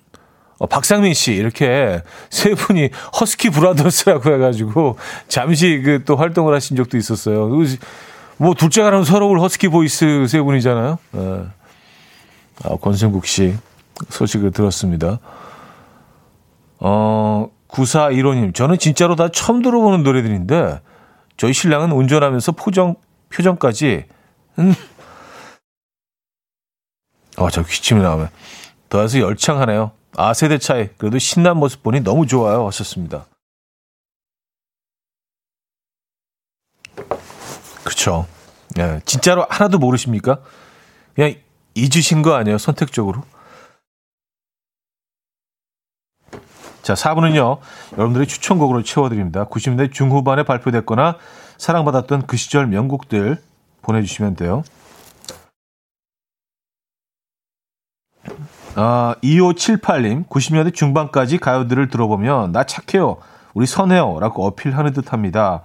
어, 0.59 0.67
박상민 0.67 1.13
씨 1.15 1.33
이렇게 1.33 2.03
세 2.31 2.55
분이 2.55 2.91
허스키 3.21 3.51
브라더스라고 3.51 4.33
해가지고 4.33 4.97
잠시 5.29 5.83
그 5.85 6.05
또 6.05 6.17
활동을 6.17 6.55
하신 6.55 6.77
적도 6.77 6.97
있었어요. 6.97 7.51
뭐 8.39 8.55
둘째가라면 8.55 9.05
서러울 9.05 9.41
허스키 9.41 9.69
보이스 9.69 10.27
세 10.29 10.41
분이잖아요. 10.41 10.99
네. 11.13 11.43
아, 12.65 12.77
권성국 12.81 13.27
씨 13.27 13.55
소식을 14.09 14.51
들었습니다. 14.51 15.19
어, 16.79 17.51
9415님, 17.69 18.55
저는 18.55 18.79
진짜로 18.79 19.17
다 19.17 19.29
처음 19.29 19.63
들어보는 19.63 20.03
노래들인데, 20.03 20.81
저희 21.37 21.53
신랑은 21.53 21.93
운전하면서 21.93 22.53
표정, 22.53 22.97
표정까지, 23.31 24.07
음. 24.59 24.75
아, 27.37 27.49
저 27.51 27.63
기침이 27.63 28.03
나오면. 28.03 28.29
더해서 28.89 29.21
열창하네요. 29.21 29.93
아, 30.17 30.35
세대 30.35 30.59
차이. 30.59 30.89
그래도 30.99 31.19
신난 31.19 31.57
모습 31.57 31.83
보니 31.83 32.01
너무 32.01 32.27
좋아요. 32.27 32.67
하셨습니다. 32.67 33.27
그렇죠. 37.83 38.27
예, 38.79 39.01
진짜로 39.05 39.47
하나도 39.49 39.79
모르십니까? 39.79 40.39
그냥 41.15 41.35
잊으신 41.75 42.23
거 42.23 42.35
아니에요, 42.35 42.59
선택적으로? 42.59 43.23
자, 46.83 46.95
4부는요, 46.95 47.59
여러분들의 47.93 48.27
추천곡으로 48.27 48.83
채워드립니다. 48.83 49.47
90년대 49.47 49.93
중후반에 49.93 50.43
발표됐거나 50.43 51.17
사랑받았던 51.57 52.27
그 52.27 52.37
시절 52.37 52.67
명곡들 52.67 53.39
보내주시면 53.83 54.35
돼요. 54.35 54.65
아, 58.75 59.15
2578님, 59.23 60.27
90년대 60.29 60.75
중반까지 60.75 61.39
가요들을 61.39 61.89
들어보면, 61.89 62.53
나 62.53 62.65
착해요, 62.65 63.19
우리 63.55 63.67
선해요, 63.67 64.19
라고 64.19 64.47
어필하는 64.47 64.93
듯 64.93 65.13
합니다. 65.13 65.63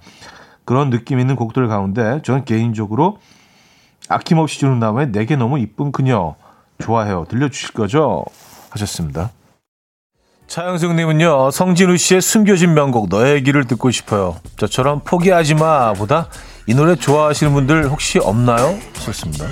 그런 0.64 0.90
느낌 0.90 1.18
있는 1.18 1.34
곡들 1.34 1.66
가운데, 1.68 2.20
저는 2.22 2.44
개인적으로 2.44 3.18
아낌없이 4.08 4.60
주는 4.60 4.78
다음에 4.78 5.06
내게 5.06 5.36
너무 5.36 5.58
이쁜 5.58 5.90
그녀, 5.90 6.36
좋아해요. 6.78 7.24
들려주실 7.28 7.72
거죠? 7.72 8.24
하셨습니다. 8.70 9.30
차영승님은요, 10.48 11.50
성진우 11.50 11.98
씨의 11.98 12.22
숨겨진 12.22 12.72
명곡, 12.72 13.10
너의 13.10 13.42
길을 13.42 13.66
듣고 13.66 13.90
싶어요. 13.90 14.36
저처럼 14.56 15.02
포기하지 15.04 15.54
마, 15.54 15.92
보다 15.92 16.28
이 16.66 16.74
노래 16.74 16.96
좋아하시는 16.96 17.52
분들 17.52 17.88
혹시 17.90 18.18
없나요? 18.18 18.78
좋습니다. 18.94 19.44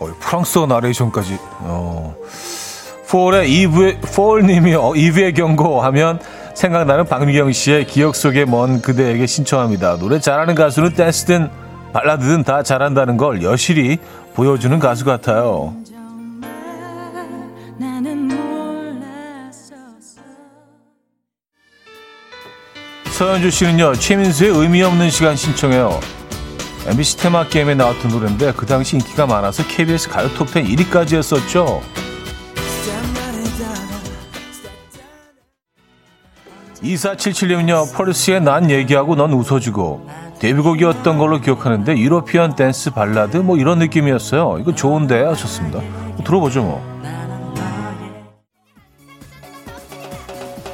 어, 0.00 0.06
프랑스어 0.18 0.66
나레이션까지, 0.66 1.38
어. 1.60 2.16
4월의 3.06 3.48
이브의, 3.48 4.00
4월님이 4.00 4.74
어, 4.76 4.96
이브의 4.96 5.32
경고 5.34 5.80
하면 5.82 6.20
생각나는 6.54 7.04
박미경 7.06 7.52
씨의 7.52 7.86
기억 7.86 8.16
속의 8.16 8.46
먼 8.46 8.82
그대에게 8.82 9.26
신청합니다. 9.26 9.98
노래 9.98 10.18
잘하는 10.18 10.56
가수는 10.56 10.94
댄스든 10.94 11.48
발라드든 11.92 12.42
다 12.42 12.64
잘한다는 12.64 13.16
걸 13.16 13.42
여실히 13.44 13.98
보여주는 14.34 14.76
가수 14.80 15.04
같아요. 15.04 15.76
서현주 23.16 23.50
씨는요, 23.50 23.94
최민수의 23.94 24.50
의미 24.50 24.82
없는 24.82 25.08
시간 25.08 25.36
신청해요. 25.36 26.00
MBC 26.86 27.16
테마 27.16 27.46
게임에 27.48 27.74
나왔던 27.74 28.10
노래인데 28.10 28.52
그 28.52 28.66
당시 28.66 28.96
인기가 28.96 29.26
많아서 29.26 29.66
KBS 29.66 30.10
가요 30.10 30.28
톱10 30.34 30.68
1위까지 30.76 31.16
했었죠. 31.16 31.80
2477님은요, 36.82 37.94
펄스의 37.94 38.42
난 38.42 38.70
얘기하고 38.70 39.16
넌 39.16 39.32
웃어주고, 39.32 40.10
데뷔곡이었던 40.38 41.16
걸로 41.16 41.40
기억하는데, 41.40 41.96
European 41.96 42.54
댄스 42.54 42.90
발라드? 42.90 43.38
뭐 43.38 43.56
이런 43.56 43.78
느낌이었어요. 43.78 44.58
이거 44.60 44.74
좋은데? 44.74 45.24
하셨습니다. 45.24 45.80
들어보죠, 46.22 46.62
뭐. 46.62 46.84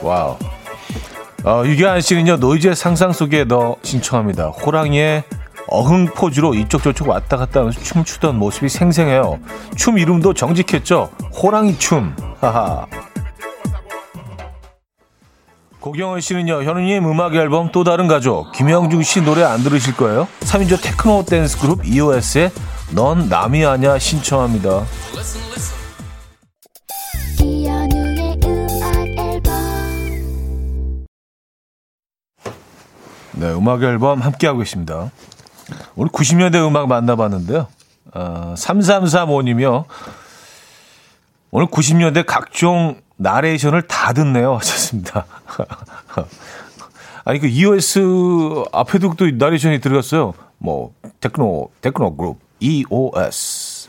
Wow. 0.03 0.37
어, 1.45 1.65
유기한 1.67 2.01
씨는요, 2.01 2.37
노이즈의 2.37 2.77
상상 2.77 3.13
속에 3.13 3.45
너 3.45 3.77
신청합니다. 3.83 4.49
호랑이의 4.49 5.25
어흥 5.69 6.07
포즈로 6.15 6.55
이쪽 6.55 6.83
저쪽 6.83 7.09
왔다 7.09 7.37
갔다 7.37 7.61
하면서 7.61 7.81
춤을 7.81 8.05
추던 8.05 8.39
모습이 8.39 8.69
생생해요. 8.69 9.41
춤 9.75 9.99
이름도 9.99 10.35
정직했죠? 10.35 11.11
호랑이 11.43 11.79
춤. 11.79 12.15
하하. 12.41 12.87
고경원 15.81 16.21
씨는요, 16.21 16.63
현우님 16.63 17.07
음악 17.11 17.35
앨범 17.35 17.73
또 17.73 17.83
다른 17.83 18.07
가족. 18.07 18.53
김영중 18.53 19.03
씨 19.03 19.21
노래 19.21 19.43
안 19.43 19.65
들으실 19.65 19.97
거예요? 19.97 20.29
3인조 20.43 20.81
테크노 20.81 21.25
댄스 21.25 21.59
그룹 21.59 21.85
EOS의 21.85 22.53
넌 22.93 23.29
남이 23.29 23.65
아냐 23.67 23.99
신청합니다. 23.99 24.85
네, 33.43 33.53
음악 33.55 33.83
앨범 33.83 34.21
함께하고 34.21 34.61
계십니다. 34.61 35.11
오늘 35.97 36.13
90년대 36.13 36.65
음악 36.65 36.87
만나봤는데요. 36.87 37.67
어, 38.15 38.55
3335님이요. 38.57 39.85
오늘 41.51 41.67
90년대 41.67 42.25
각종 42.25 43.01
나레이션을 43.17 43.83
다 43.89 44.13
듣네요. 44.13 44.55
하셨습니다. 44.63 45.27
아니, 47.25 47.41
그 47.41 47.49
EOS 47.49 47.99
앞에도 48.73 49.15
또 49.17 49.29
나레이션이 49.29 49.81
들어갔어요. 49.81 50.35
뭐, 50.59 50.93
테크노, 51.19 51.71
테크노 51.81 52.15
그룹, 52.15 52.39
EOS. 52.61 53.89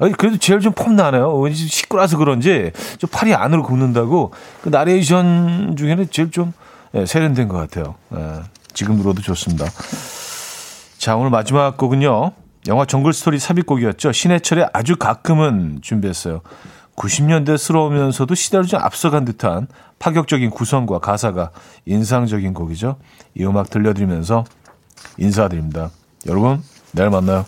아니, 0.00 0.12
그래도 0.12 0.38
제일 0.38 0.58
좀 0.58 0.72
폼나네요. 0.72 1.38
왠지 1.38 1.68
시끄러워서 1.68 2.18
그런지 2.18 2.72
좀 2.98 3.08
팔이 3.12 3.32
안으로 3.32 3.62
굽는다고 3.62 4.32
그 4.60 4.70
나레이션 4.70 5.76
중에는 5.76 6.10
제일 6.10 6.32
좀 6.32 6.52
예, 6.94 7.06
세련된 7.06 7.48
것 7.48 7.58
같아요. 7.58 7.94
예, 8.14 8.40
지금 8.74 8.98
들어도 8.98 9.22
좋습니다. 9.22 9.66
자, 10.98 11.16
오늘 11.16 11.30
마지막 11.30 11.76
곡은요. 11.76 12.32
영화 12.66 12.84
정글 12.84 13.12
스토리 13.12 13.38
삽입곡이었죠. 13.38 14.12
신해철의 14.12 14.68
아주 14.72 14.96
가끔은 14.96 15.78
준비했어요. 15.80 16.42
90년대스러우면서도 16.96 18.34
시대를 18.34 18.66
좀 18.66 18.80
앞서간 18.80 19.24
듯한 19.24 19.68
파격적인 19.98 20.50
구성과 20.50 20.98
가사가 20.98 21.50
인상적인 21.86 22.54
곡이죠. 22.54 22.96
이 23.34 23.44
음악 23.44 23.70
들려드리면서 23.70 24.44
인사드립니다. 25.16 25.90
여러분, 26.26 26.62
내일 26.92 27.10
만나요. 27.10 27.44